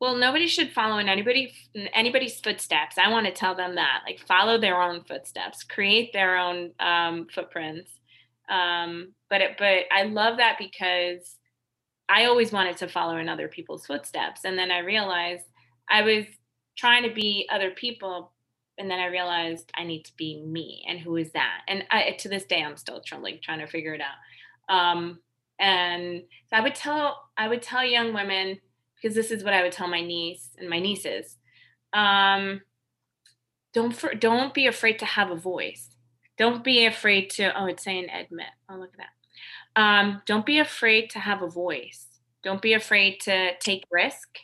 [0.00, 1.52] well, nobody should follow in anybody
[1.92, 2.98] anybody's footsteps.
[2.98, 7.26] I want to tell them that, like, follow their own footsteps, create their own um,
[7.32, 7.90] footprints.
[8.48, 11.36] Um, but it, but I love that because
[12.08, 15.44] I always wanted to follow in other people's footsteps, and then I realized
[15.90, 16.24] I was
[16.76, 18.32] trying to be other people,
[18.78, 21.62] and then I realized I need to be me, and who is that?
[21.66, 24.74] And I, to this day, I'm still trying like trying to figure it out.
[24.74, 25.18] Um,
[25.58, 28.60] and so I would tell I would tell young women
[29.00, 31.36] because this is what I would tell my niece and my nieces.
[31.92, 32.62] Um,
[33.72, 35.88] don't for, don't be afraid to have a voice.
[36.36, 38.46] Don't be afraid to oh it's saying admit.
[38.68, 39.80] Oh look at that.
[39.80, 42.06] Um, don't be afraid to have a voice.
[42.42, 44.38] Don't be afraid to take risk.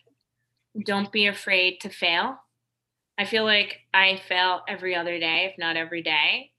[0.84, 2.38] Don't be afraid to fail.
[3.16, 6.50] I feel like I fail every other day, if not every day.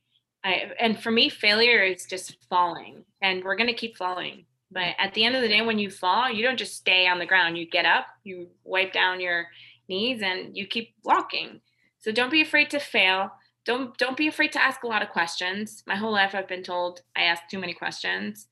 [0.43, 4.45] I, and for me, failure is just falling, and we're to keep falling.
[4.71, 7.19] But at the end of the day, when you fall, you don't just stay on
[7.19, 7.57] the ground.
[7.57, 9.47] You get up, you wipe down your
[9.87, 11.61] knees, and you keep walking.
[11.99, 13.31] So don't be afraid to fail.
[13.65, 15.83] Don't don't be afraid to ask a lot of questions.
[15.87, 18.47] My whole life, I've been told I ask too many questions,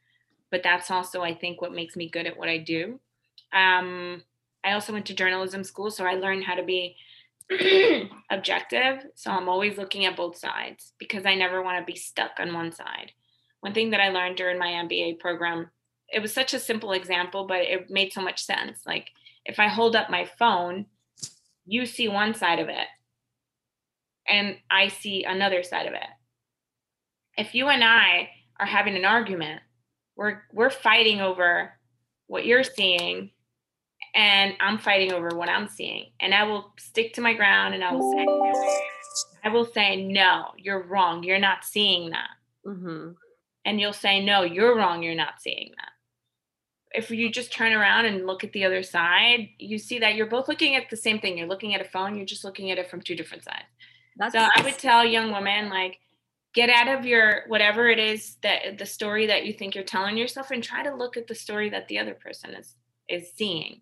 [0.50, 3.00] but that's also, I think, what makes me good at what I do.
[3.52, 4.24] Um,
[4.64, 6.96] I also went to journalism school, so I learned how to be
[8.32, 9.06] objective.
[9.16, 12.54] So I'm always looking at both sides because I never want to be stuck on
[12.54, 13.12] one side.
[13.60, 15.70] One thing that I learned during my MBA program,
[16.14, 18.80] it was such a simple example, but it made so much sense.
[18.86, 19.10] Like
[19.46, 20.86] if I hold up my phone,
[21.66, 22.88] you see one side of it
[24.28, 26.10] and I see another side of it.
[27.38, 29.62] If you and I are having an argument,
[30.16, 31.74] we're we're fighting over
[32.28, 33.32] what you're seeing
[34.16, 36.12] and I'm fighting over what I'm seeing.
[36.20, 38.26] And I will stick to my ground and I will say,
[39.44, 41.24] I will say, no, you're wrong.
[41.24, 42.30] You're not seeing that.
[42.66, 43.12] Mm-hmm.
[43.66, 45.02] And you'll say, no, you're wrong.
[45.02, 45.93] You're not seeing that.
[46.94, 50.28] If you just turn around and look at the other side, you see that you're
[50.28, 51.38] both looking at the same thing.
[51.38, 53.66] You're looking at a phone, you're just looking at it from two different sides.
[54.18, 56.00] That's so I would tell young women, like,
[56.54, 60.18] get out of your whatever it is that the story that you think you're telling
[60.18, 62.76] yourself and try to look at the story that the other person is
[63.10, 63.82] is seeing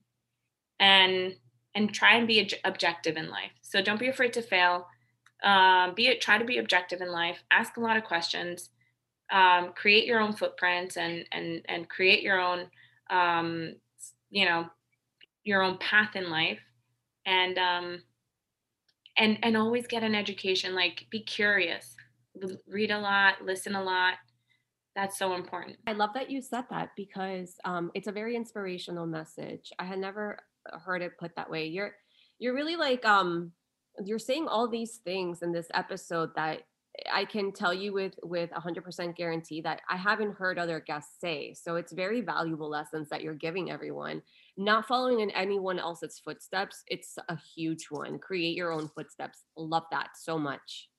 [0.80, 1.36] and
[1.76, 3.51] and try and be objective in life.
[3.62, 4.88] So don't be afraid to fail.
[5.43, 7.43] Um, be it try to be objective in life.
[7.51, 8.70] Ask a lot of questions.
[9.32, 12.68] Um, create your own footprints and and and create your own
[13.12, 13.74] um,
[14.30, 14.66] you know
[15.43, 16.59] your own path in life
[17.26, 18.03] and um,
[19.18, 20.74] and and always get an education.
[20.74, 21.95] Like be curious,
[22.68, 24.16] read a lot, listen a lot.
[24.95, 25.78] That's so important.
[25.88, 29.72] I love that you said that because um, it's a very inspirational message.
[29.80, 30.38] I had never
[30.86, 31.68] heard it put that way.
[31.68, 31.93] You're
[32.39, 33.51] you're really like um
[34.03, 36.64] you're saying all these things in this episode that
[37.11, 41.53] I can tell you with with 100% guarantee that I haven't heard other guests say.
[41.53, 44.21] So it's very valuable lessons that you're giving everyone.
[44.57, 48.19] Not following in anyone else's footsteps, it's a huge one.
[48.19, 49.39] Create your own footsteps.
[49.55, 50.89] Love that so much.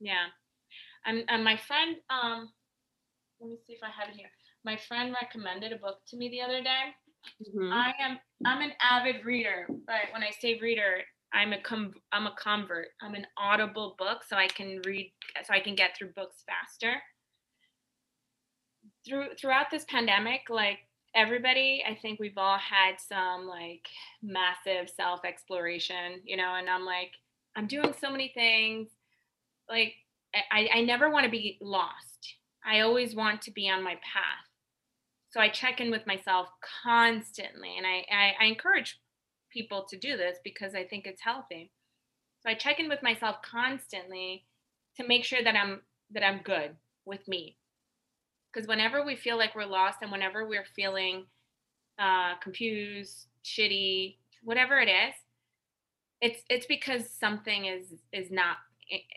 [0.00, 0.26] Yeah.
[1.04, 2.50] And and my friend um
[3.40, 4.30] let me see if I have it here.
[4.64, 6.94] My friend recommended a book to me the other day
[7.42, 7.72] Mm-hmm.
[7.72, 11.02] I am I'm an avid reader, but when I say reader,
[11.34, 12.88] I'm a com- I'm a convert.
[13.02, 15.12] I'm an audible book, so I can read,
[15.44, 16.94] so I can get through books faster.
[19.06, 20.78] Through throughout this pandemic, like
[21.14, 23.86] everybody, I think we've all had some like
[24.22, 26.54] massive self exploration, you know.
[26.54, 27.12] And I'm like,
[27.56, 28.88] I'm doing so many things.
[29.68, 29.94] Like
[30.52, 32.34] I I never want to be lost.
[32.66, 34.48] I always want to be on my path
[35.34, 36.46] so I check in with myself
[36.84, 37.76] constantly.
[37.76, 39.00] And I, I, I encourage
[39.54, 41.70] people to do this because I think it's healthy.
[42.42, 44.44] So I check in with myself constantly
[44.96, 45.80] to make sure that I'm
[46.10, 46.76] that I'm good
[47.06, 47.56] with me.
[48.52, 51.26] Because whenever we feel like we're lost and whenever we're feeling
[51.98, 55.14] uh, confused, shitty, whatever it is,
[56.20, 58.56] it's it's because something is is not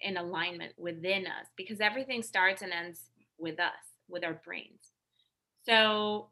[0.01, 1.47] in alignment within us.
[1.57, 3.73] Because everything starts and ends with us,
[4.07, 4.91] with our brains.
[5.65, 6.29] So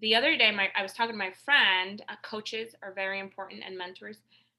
[0.00, 2.02] the other day, my I was talking to my friend.
[2.08, 4.18] Uh, coaches are very important and mentors.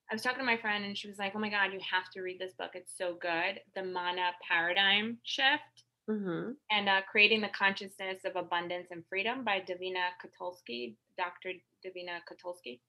[0.09, 2.09] I was talking to my friend, and she was like, "Oh my God, you have
[2.13, 2.71] to read this book.
[2.73, 3.61] It's so good.
[3.75, 6.51] The Money Paradigm Shift." Mm-hmm.
[6.69, 11.53] And uh, creating the consciousness of abundance and freedom by Davina Kotulski, Dr.
[11.85, 12.79] Davina Kotulski.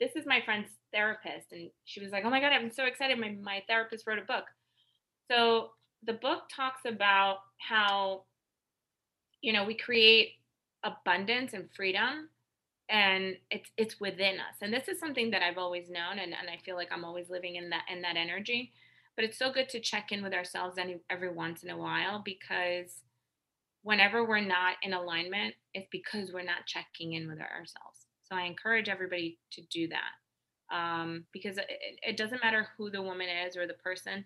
[0.00, 3.18] This is my friend's therapist, and she was like, "Oh my god, I'm so excited!
[3.18, 4.44] My my therapist wrote a book."
[5.30, 5.70] So
[6.04, 8.24] the book talks about how,
[9.40, 10.32] you know, we create
[10.84, 12.28] abundance and freedom
[12.88, 14.56] and it's it's within us.
[14.60, 17.30] And this is something that i've always known and, and i feel like i'm always
[17.30, 18.72] living in that in that energy.
[19.16, 22.22] But it's so good to check in with ourselves any, every once in a while
[22.24, 23.02] because
[23.82, 28.06] whenever we're not in alignment it's because we're not checking in with ourselves.
[28.22, 31.66] So I encourage everybody to do that um, because it,
[32.02, 34.24] it, doesn't matter who the woman is or the person.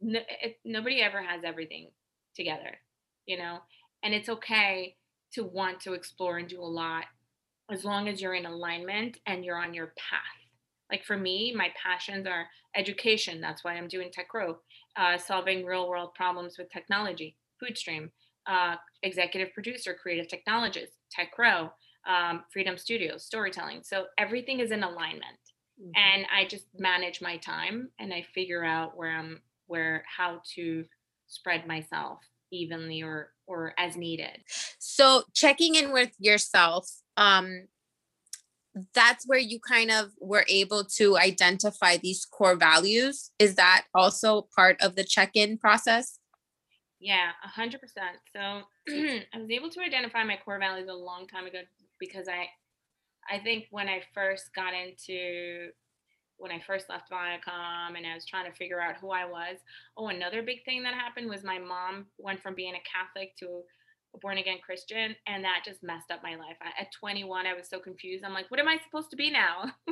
[0.00, 1.90] No, it, nobody ever has everything
[2.34, 2.76] together,
[3.24, 3.58] you know,
[4.02, 4.96] and it's okay
[5.34, 7.04] to want to explore and do a lot
[7.70, 10.20] as long as you're in alignment and you're on your path.
[10.90, 12.46] Like for me, my passions are
[12.76, 13.40] education.
[13.40, 14.56] That's why I'm doing TechRow,
[14.96, 18.10] uh, solving real world problems with technology, FoodStream,
[18.46, 21.70] uh, executive producer, creative technologist, TechRow,
[22.06, 23.80] um, Freedom Studios, storytelling.
[23.82, 25.40] So everything is in alignment.
[25.80, 25.90] Mm-hmm.
[25.96, 30.84] And I just manage my time and I figure out where I'm, where, how to
[31.26, 32.20] spread myself
[32.52, 34.38] evenly or or as needed.
[34.78, 37.66] So checking in with yourself um
[38.94, 43.30] that's where you kind of were able to identify these core values.
[43.38, 46.18] Is that also part of the check-in process?
[47.00, 48.16] Yeah, a hundred percent.
[48.34, 48.40] So
[48.88, 51.60] I was able to identify my core values a long time ago
[51.98, 52.48] because I,
[53.34, 55.70] I think when I first got into,
[56.38, 59.58] when I first left Viacom and I was trying to figure out who I was.
[59.96, 63.62] Oh, another big thing that happened was my mom went from being a Catholic to
[64.14, 66.56] a born again Christian, and that just messed up my life.
[66.78, 68.24] At 21, I was so confused.
[68.24, 69.72] I'm like, what am I supposed to be now?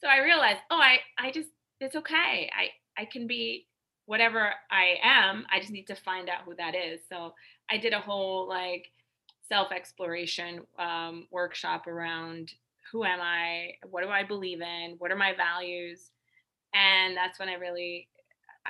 [0.00, 2.50] so I realized, oh, I, I just, it's okay.
[2.56, 2.68] I,
[3.00, 3.66] I can be
[4.06, 7.00] whatever I am, I just need to find out who that is.
[7.08, 7.34] So
[7.70, 8.86] I did a whole like
[9.48, 12.52] self exploration um, workshop around
[12.90, 13.72] who am I?
[13.88, 14.96] What do I believe in?
[14.98, 16.10] What are my values?
[16.74, 18.08] And that's when I really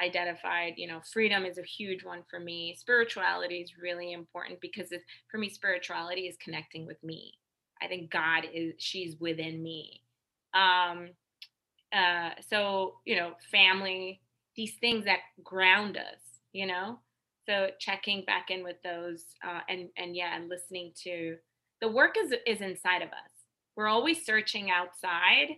[0.03, 2.75] identified, you know, freedom is a huge one for me.
[2.79, 4.89] Spirituality is really important because
[5.31, 7.35] for me, spirituality is connecting with me.
[7.83, 10.03] I think God is, she's within me.
[10.53, 11.11] Um,
[11.93, 14.21] uh, so, you know, family,
[14.57, 16.99] these things that ground us you know
[17.47, 21.37] so checking back in with those uh, and and yeah and listening to
[21.83, 23.34] the work is is inside of us
[23.77, 25.57] we're always searching outside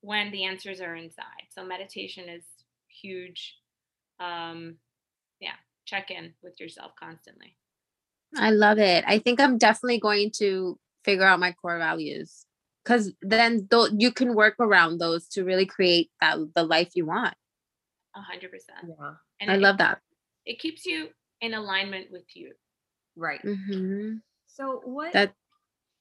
[0.00, 2.44] when the answers are inside so meditation is
[2.88, 3.56] huge
[4.20, 4.76] um
[5.40, 7.56] yeah check in with yourself constantly
[8.36, 12.44] i love it i think i'm definitely going to figure out my core values
[12.84, 17.06] because then th- you can work around those to really create that the life you
[17.06, 17.34] want
[18.18, 18.78] a hundred percent.
[18.88, 19.12] Yeah.
[19.40, 19.98] And I it, love that.
[20.44, 21.08] It keeps you
[21.40, 22.52] in alignment with you.
[23.16, 23.42] Right.
[23.42, 24.16] Mm-hmm.
[24.46, 25.32] So what that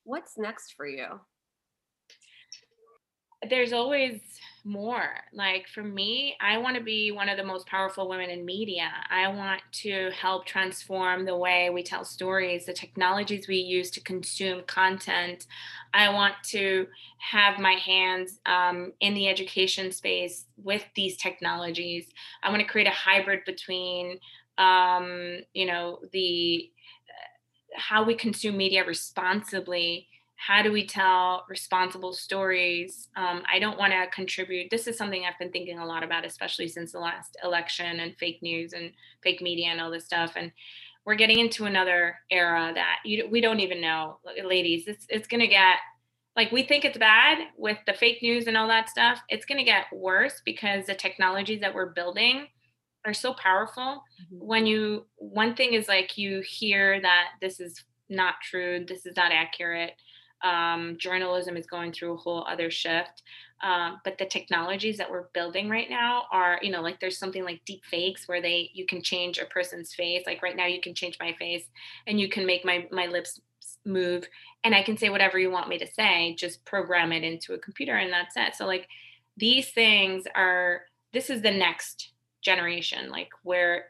[0.04, 1.20] what's next for you?
[3.50, 4.22] There's always
[4.68, 5.10] more.
[5.34, 8.90] Like for me, I want to be one of the most powerful women in media.
[9.10, 14.02] I want to help transform the way we tell stories, the technologies we use to
[14.02, 15.48] consume content.
[15.94, 16.88] I want to
[17.20, 22.08] have my hands um, in the education space with these technologies.
[22.44, 24.20] I want to create a hybrid between,
[24.58, 26.70] um, you know, the
[27.10, 30.08] uh, how we consume media responsibly
[30.38, 33.10] how do we tell responsible stories?
[33.16, 36.26] Um, i don't want to contribute this is something i've been thinking a lot about
[36.26, 38.92] especially since the last election and fake news and
[39.24, 40.52] fake media and all this stuff and
[41.08, 44.20] we're getting into another era that you, we don't even know.
[44.44, 45.78] Ladies it's, it's going to get
[46.36, 49.22] like we think it's bad with the fake news and all that stuff.
[49.30, 52.48] It's going to get worse because the technologies that we're building
[53.06, 54.04] are so powerful.
[54.22, 54.46] Mm-hmm.
[54.46, 59.16] when you one thing is like you hear that this is not true this is
[59.16, 59.92] not accurate
[60.44, 63.24] um, journalism is going through a whole other shift.
[63.64, 67.44] Um, but the technologies that we're building right now are, you know, like there's something
[67.44, 70.24] like deep fakes where they you can change a person's face.
[70.28, 71.66] Like right now, you can change my face
[72.06, 73.42] and you can make my my lips
[73.84, 74.28] move,
[74.64, 76.36] and I can say whatever you want me to say.
[76.36, 78.56] Just program it into a computer, and that's it.
[78.56, 78.88] So like
[79.36, 80.82] these things are.
[81.14, 82.12] This is the next
[82.42, 83.10] generation.
[83.10, 83.86] Like where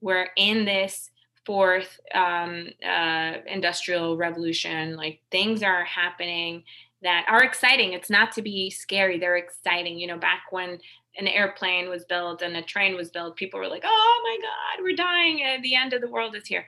[0.00, 1.11] we're in this
[1.44, 6.62] fourth um, uh, industrial revolution like things are happening
[7.02, 7.94] that are exciting.
[7.94, 9.98] It's not to be scary they're exciting.
[9.98, 10.78] You know back when
[11.16, 14.82] an airplane was built and a train was built people were like oh my god
[14.82, 16.66] we're dying and the end of the world is here.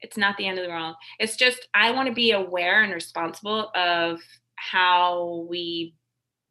[0.00, 0.96] It's not the end of the world.
[1.18, 4.20] It's just i want to be aware and responsible of
[4.56, 5.94] how we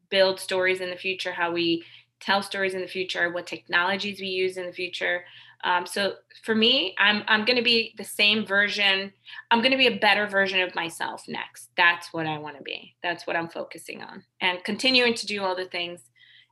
[0.10, 1.84] build stories in the future how we
[2.20, 5.24] tell stories in the future what technologies we use in the future
[5.68, 6.14] um, so
[6.44, 9.12] for me, I'm I'm going to be the same version.
[9.52, 11.68] I'm going to be a better version of myself next.
[11.76, 12.96] That's what I want to be.
[13.04, 16.00] That's what I'm focusing on, and continuing to do all the things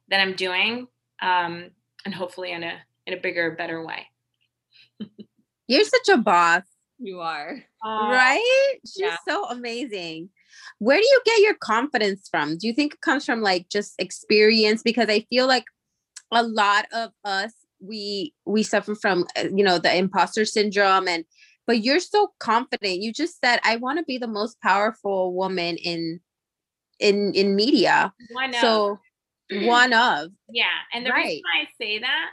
[0.09, 0.88] that I'm doing,
[1.22, 1.70] um,
[2.03, 4.05] and hopefully in a in a bigger, better way.
[5.70, 6.63] You're such a boss.
[6.99, 7.63] You are.
[7.86, 8.76] Uh, right?
[8.86, 9.16] She's yeah.
[9.26, 10.30] so amazing.
[10.80, 12.57] Where do you get your confidence from?
[12.57, 14.84] Do you think it comes from like just experience?
[14.84, 15.66] Because I feel like
[16.32, 17.53] a lot of us
[17.88, 21.25] we we suffer from uh, you know the imposter syndrome and
[21.67, 25.77] but you're so confident you just said i want to be the most powerful woman
[25.77, 26.19] in
[26.99, 28.13] in in media.
[28.31, 28.61] One of.
[28.61, 28.99] So
[29.65, 30.65] one of Yeah.
[30.93, 31.23] And the Right.
[31.25, 32.29] reason I say that,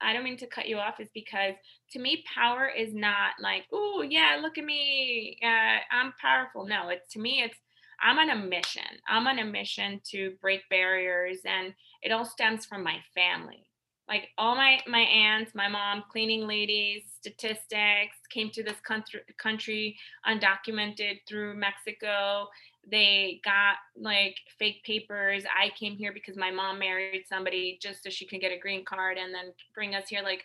[0.00, 1.54] I don't mean to cut you off, is because
[1.92, 5.38] to me, power is not like, oh, yeah, look at me.
[5.42, 6.66] Uh, I'm powerful.
[6.66, 7.56] No, it's to me, it's
[8.02, 8.82] I'm on a mission.
[9.08, 13.66] I'm on a mission to break barriers, and it all stems from my family.
[14.08, 19.96] Like all my my aunts, my mom, cleaning ladies, statistics came to this country country
[20.26, 22.48] undocumented through Mexico.
[22.90, 25.44] They got like fake papers.
[25.46, 28.84] I came here because my mom married somebody just so she can get a green
[28.84, 30.22] card and then bring us here.
[30.22, 30.44] Like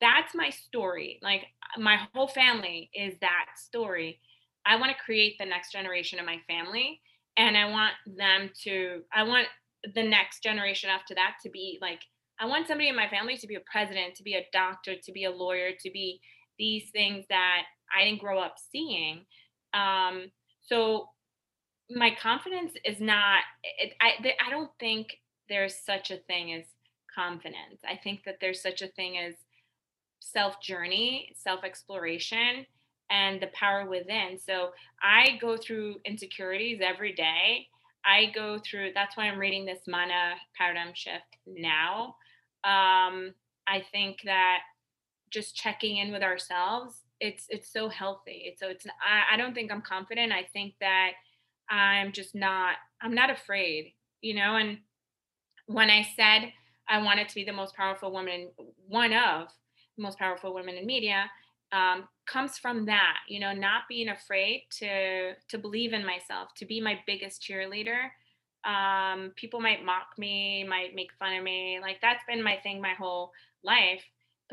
[0.00, 1.18] that's my story.
[1.22, 1.46] Like
[1.78, 4.18] my whole family is that story.
[4.66, 7.00] I want to create the next generation of my family
[7.36, 9.46] and I want them to I want
[9.94, 12.00] the next generation after that to be like
[12.42, 15.12] I want somebody in my family to be a president, to be a doctor, to
[15.12, 16.20] be a lawyer, to be
[16.58, 17.62] these things that
[17.96, 19.24] I didn't grow up seeing.
[19.72, 21.08] Um, so
[21.88, 23.42] my confidence is not.
[23.78, 24.14] It, I
[24.44, 25.08] I don't think
[25.48, 26.64] there's such a thing as
[27.14, 27.80] confidence.
[27.88, 29.34] I think that there's such a thing as
[30.18, 32.66] self journey, self exploration,
[33.10, 34.36] and the power within.
[34.44, 34.70] So
[35.00, 37.68] I go through insecurities every day.
[38.04, 38.92] I go through.
[38.94, 42.16] That's why I'm reading this Mana paradigm shift now.
[42.64, 43.34] Um,
[43.66, 44.60] I think that
[45.30, 48.42] just checking in with ourselves it's it's so healthy.
[48.46, 50.32] It's so it's I, I don't think i'm confident.
[50.32, 51.12] I think that
[51.70, 54.56] i'm just not i'm not afraid you know?
[54.56, 54.78] And
[55.66, 56.52] when i said
[56.88, 58.50] i wanted to be the most powerful woman
[58.88, 59.48] one of
[59.96, 61.30] the most powerful women in media
[61.72, 63.52] um, comes from that you know?
[63.52, 68.08] Not being afraid to to believe in myself to be my biggest cheerleader
[68.64, 72.80] um, people might mock me might make fun of me like that's been my thing
[72.80, 73.32] my whole
[73.64, 74.02] life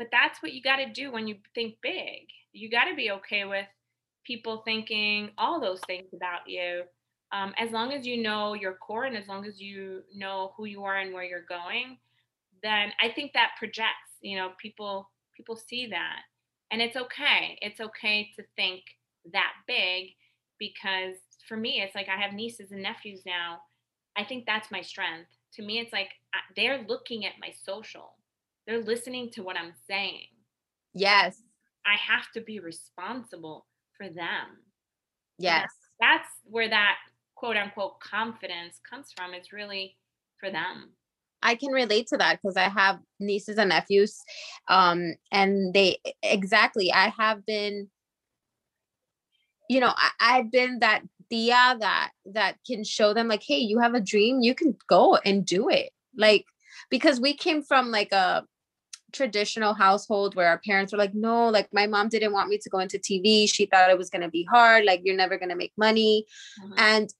[0.00, 2.26] but that's what you got to do when you think big.
[2.54, 3.66] You got to be okay with
[4.26, 6.84] people thinking all those things about you
[7.32, 10.64] um, as long as you know your core and as long as you know who
[10.64, 11.98] you are and where you're going
[12.62, 16.20] then i think that projects you know people people see that.
[16.70, 18.82] And it's okay it's okay to think
[19.32, 20.08] that big
[20.58, 23.58] because for me it's like i have nieces and nephews now
[24.20, 25.30] i think that's my strength.
[25.54, 26.10] To me it's like
[26.56, 28.16] they're looking at my social.
[28.66, 30.26] They're listening to what i'm saying.
[30.94, 31.42] Yes,
[31.86, 33.66] i have to be responsible
[33.96, 34.58] for them.
[35.38, 35.68] Yes.
[36.00, 36.96] that's where that
[37.34, 39.34] quote unquote confidence comes from.
[39.34, 39.96] It's really
[40.38, 40.90] for them.
[41.42, 44.20] I can relate to that because I have nieces and nephews.
[44.68, 47.88] Um, and they exactly, I have been,
[49.68, 53.78] you know, I, I've been that tia that that can show them like, hey, you
[53.78, 55.90] have a dream, you can go and do it.
[56.16, 56.44] Like,
[56.90, 58.44] because we came from like a
[59.12, 62.70] traditional household where our parents were like, no, like my mom didn't want me to
[62.70, 63.50] go into TV.
[63.52, 66.26] She thought it was gonna be hard, like you're never gonna make money.
[66.76, 67.12] And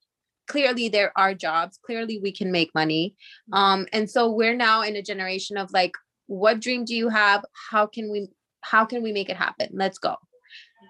[0.47, 1.79] clearly there are jobs.
[1.85, 3.15] Clearly we can make money.
[3.53, 5.93] Um and so we're now in a generation of like
[6.27, 7.45] what dream do you have?
[7.71, 8.29] How can we
[8.63, 9.69] how can we make it happen?
[9.73, 10.17] Let's go.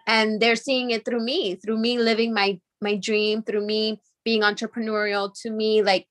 [0.07, 4.43] And they're seeing it through me through me living my my dream through me being
[4.43, 6.07] entrepreneurial to me like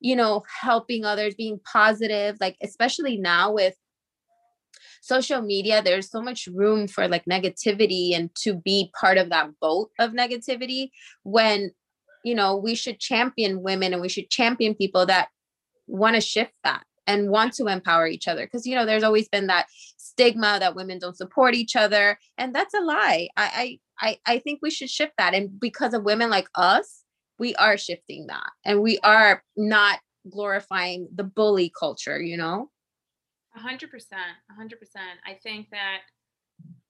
[0.00, 3.74] you know helping others being positive like especially now with
[5.00, 9.48] social media there's so much room for like negativity and to be part of that
[9.60, 10.90] boat of negativity
[11.22, 11.70] when
[12.24, 15.28] you know we should champion women and we should champion people that
[15.86, 18.46] want to shift that and want to empower each other.
[18.46, 19.66] Because you know there's always been that
[19.96, 23.28] stigma that women don't support each other and that's a lie.
[23.36, 27.04] I, I i think we should shift that and because of women like us
[27.38, 32.70] we are shifting that and we are not glorifying the bully culture you know
[33.56, 35.20] A hundred percent, a hundred percent.
[35.24, 35.98] I think that,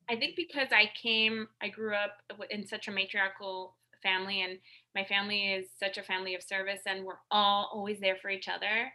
[0.08, 2.12] I think because I came, I grew up
[2.50, 4.58] in such a matriarchal family, and
[4.94, 8.48] my family is such a family of service, and we're all always there for each
[8.48, 8.90] other.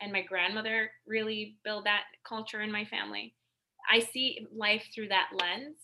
[0.00, 3.34] And my grandmother really built that culture in my family.
[3.90, 5.76] I see life through that lens.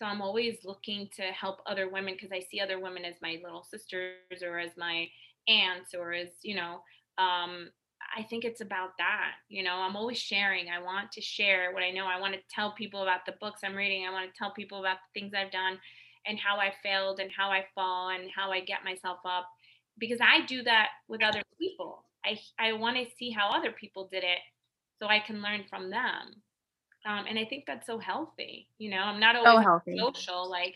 [0.00, 3.38] So I'm always looking to help other women because I see other women as my
[3.44, 5.06] little sisters or as my
[5.46, 6.80] aunts or as, you know,
[7.18, 7.68] um,
[8.16, 9.32] I think it's about that.
[9.50, 10.70] You know, I'm always sharing.
[10.70, 12.06] I want to share what I know.
[12.06, 14.06] I want to tell people about the books I'm reading.
[14.06, 15.78] I want to tell people about the things I've done
[16.26, 19.48] and how I failed and how I fall and how I get myself up
[19.98, 22.04] because I do that with other people.
[22.24, 24.38] I I want to see how other people did it
[24.98, 26.42] so I can learn from them.
[27.06, 28.68] Um, and I think that's so healthy.
[28.78, 30.74] You know, I'm not so always healthy social like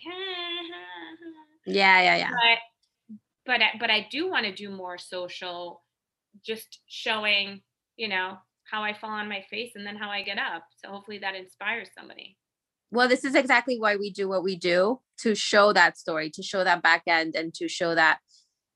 [1.67, 2.59] yeah yeah yeah but
[3.47, 5.83] but I, but I do want to do more social,
[6.45, 7.61] just showing
[7.97, 8.39] you know
[8.71, 10.65] how I fall on my face and then how I get up.
[10.83, 12.37] So hopefully that inspires somebody.
[12.91, 16.43] well this is exactly why we do what we do to show that story to
[16.43, 18.19] show that back end and to show that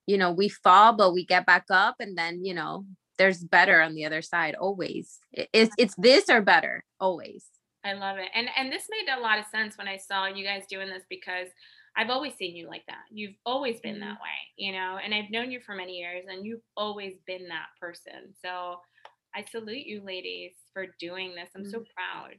[0.08, 2.86] you know, we fall, but we get back up and then, you know,
[3.18, 5.18] there's better on the other side always.
[5.32, 7.46] It's it's this or better always.
[7.84, 8.28] I love it.
[8.34, 11.04] And and this made a lot of sense when I saw you guys doing this
[11.08, 11.48] because
[11.96, 13.04] I've always seen you like that.
[13.10, 14.22] You've always been that mm-hmm.
[14.22, 17.66] way, you know, and I've known you for many years and you've always been that
[17.80, 18.34] person.
[18.40, 18.76] So
[19.34, 21.48] I salute you ladies for doing this.
[21.56, 21.86] I'm so mm.
[21.94, 22.36] proud.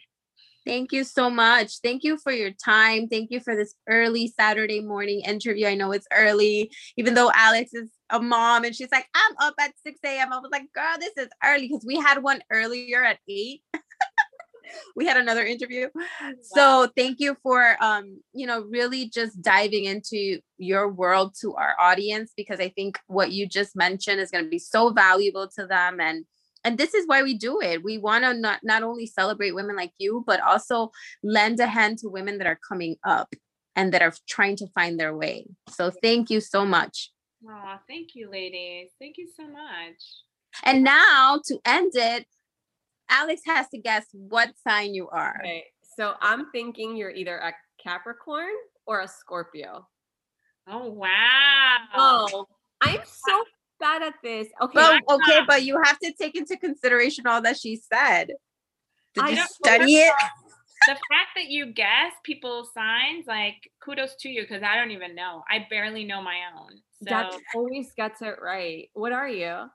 [0.69, 1.79] Thank you so much.
[1.83, 3.07] Thank you for your time.
[3.07, 5.65] Thank you for this early Saturday morning interview.
[5.65, 9.55] I know it's early, even though Alex is a mom and she's like, I'm up
[9.59, 10.31] at 6 a.m.
[10.31, 13.61] I was like, girl, this is early because we had one earlier at 8.
[14.95, 15.89] we had another interview.
[15.95, 16.33] Wow.
[16.43, 21.73] So thank you for um, you know, really just diving into your world to our
[21.79, 25.65] audience because I think what you just mentioned is going to be so valuable to
[25.65, 26.25] them and
[26.63, 27.83] and this is why we do it.
[27.83, 30.91] We want to not not only celebrate women like you but also
[31.23, 33.33] lend a hand to women that are coming up
[33.75, 35.45] and that are trying to find their way.
[35.69, 37.11] So thank you so much.
[37.47, 38.89] Oh thank you ladies.
[38.99, 39.95] Thank you so much.
[40.63, 42.25] And now to end it
[43.11, 45.39] alex has to guess what sign you are.
[45.39, 48.53] Okay so i'm thinking you're either a capricorn
[48.85, 49.87] or a scorpio.
[50.67, 51.77] Oh wow.
[51.95, 52.45] Oh
[52.81, 53.43] i'm so
[53.79, 54.47] bad at this.
[54.61, 54.73] Okay.
[54.73, 58.33] But, okay, but you have to take into consideration all that she said.
[59.15, 60.13] Did I you study it?
[60.87, 65.15] the fact that you guess people's signs, like kudos to you because I don't even
[65.15, 65.43] know.
[65.49, 66.69] I barely know my own.
[67.03, 68.89] So that always gets it right.
[68.93, 69.65] What are you?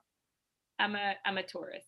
[0.79, 1.83] I'm a I'm a Taurus.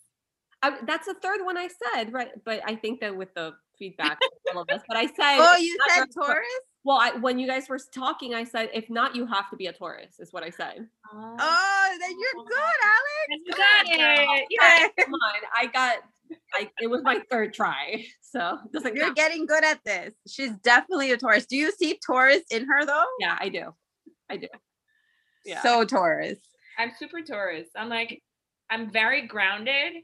[0.64, 2.30] I, that's the third one I said, right?
[2.44, 4.20] But I think that with the feedback,
[4.54, 4.82] all of us.
[4.88, 6.48] But I said, oh, you said Taurus.
[6.84, 9.68] Well, I, when you guys were talking, I said, if not, you have to be
[9.68, 10.88] a Taurus, is what I said.
[11.14, 13.44] Oh, oh then you're good, Alex.
[13.46, 14.48] You got it.
[14.50, 15.34] Yeah, come on.
[15.56, 15.98] I got.
[16.54, 18.96] I, it was my third try, so doesn't.
[18.96, 19.18] You're count.
[19.18, 20.14] getting good at this.
[20.28, 21.46] She's definitely a Taurus.
[21.46, 23.06] Do you see Taurus in her though?
[23.20, 23.74] Yeah, I do.
[24.30, 24.48] I do.
[25.46, 25.62] Yeah.
[25.62, 26.40] So Taurus.
[26.78, 27.68] I'm super Taurus.
[27.76, 28.22] I'm like,
[28.70, 30.04] I'm very grounded,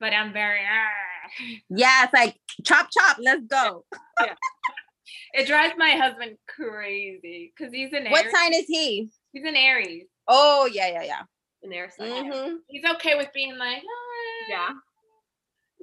[0.00, 0.60] but I'm very.
[0.60, 1.30] Ah.
[1.68, 3.18] Yeah, it's like chop chop.
[3.20, 3.84] Let's go.
[4.20, 4.34] yeah.
[5.34, 8.12] It drives my husband crazy because he's an Aries.
[8.12, 9.10] What sign is he?
[9.32, 10.06] He's an Aries.
[10.26, 11.22] Oh yeah, yeah, yeah.
[11.62, 12.32] An air sign.
[12.32, 12.56] Mm-hmm.
[12.68, 14.46] He's okay with being like, oh.
[14.50, 14.68] yeah.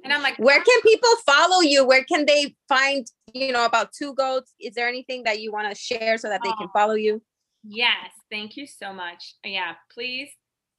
[0.04, 1.84] And I'm like, where can people follow you?
[1.86, 4.54] Where can they find, you know, about two goats?
[4.60, 6.72] Is there anything that you want to share so that they can oh.
[6.72, 7.22] follow you?
[7.64, 9.34] Yes, thank you so much.
[9.44, 10.28] Yeah, please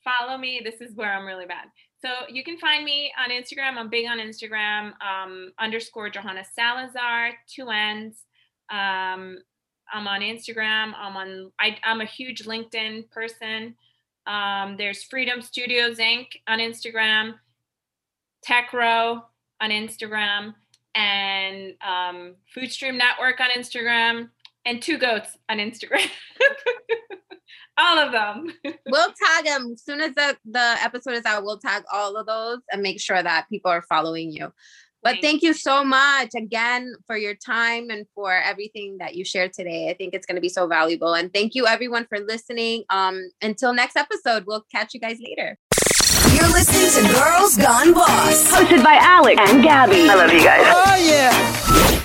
[0.04, 0.62] follow me.
[0.64, 1.66] This is where I'm really bad.
[2.00, 3.78] So you can find me on Instagram.
[3.78, 8.24] I'm big on Instagram, um, underscore Johanna Salazar, two N's.
[8.70, 9.38] Um,
[9.93, 10.93] I'm on Instagram.
[10.97, 11.51] I'm on.
[11.59, 13.76] I, am a huge LinkedIn person.
[14.26, 16.28] Um, there's Freedom Studios Inc.
[16.47, 17.36] on Instagram,
[18.43, 19.22] Tech Row
[19.61, 20.53] on Instagram,
[20.95, 24.30] and um, Foodstream Network on Instagram,
[24.65, 26.09] and Two Goats on Instagram.
[27.78, 28.51] all of them.
[28.89, 31.43] we'll tag them as soon as the, the episode is out.
[31.43, 34.51] We'll tag all of those and make sure that people are following you.
[35.08, 39.53] But thank you so much again for your time and for everything that you shared
[39.53, 39.89] today.
[39.89, 41.14] I think it's going to be so valuable.
[41.14, 42.84] And thank you everyone for listening.
[42.89, 45.58] Um, until next episode, we'll catch you guys later.
[46.36, 50.10] You're listening to Girls Gone Boss, hosted by Alex and Gabby.
[50.10, 50.64] I love you guys.
[50.66, 51.97] Oh, yeah.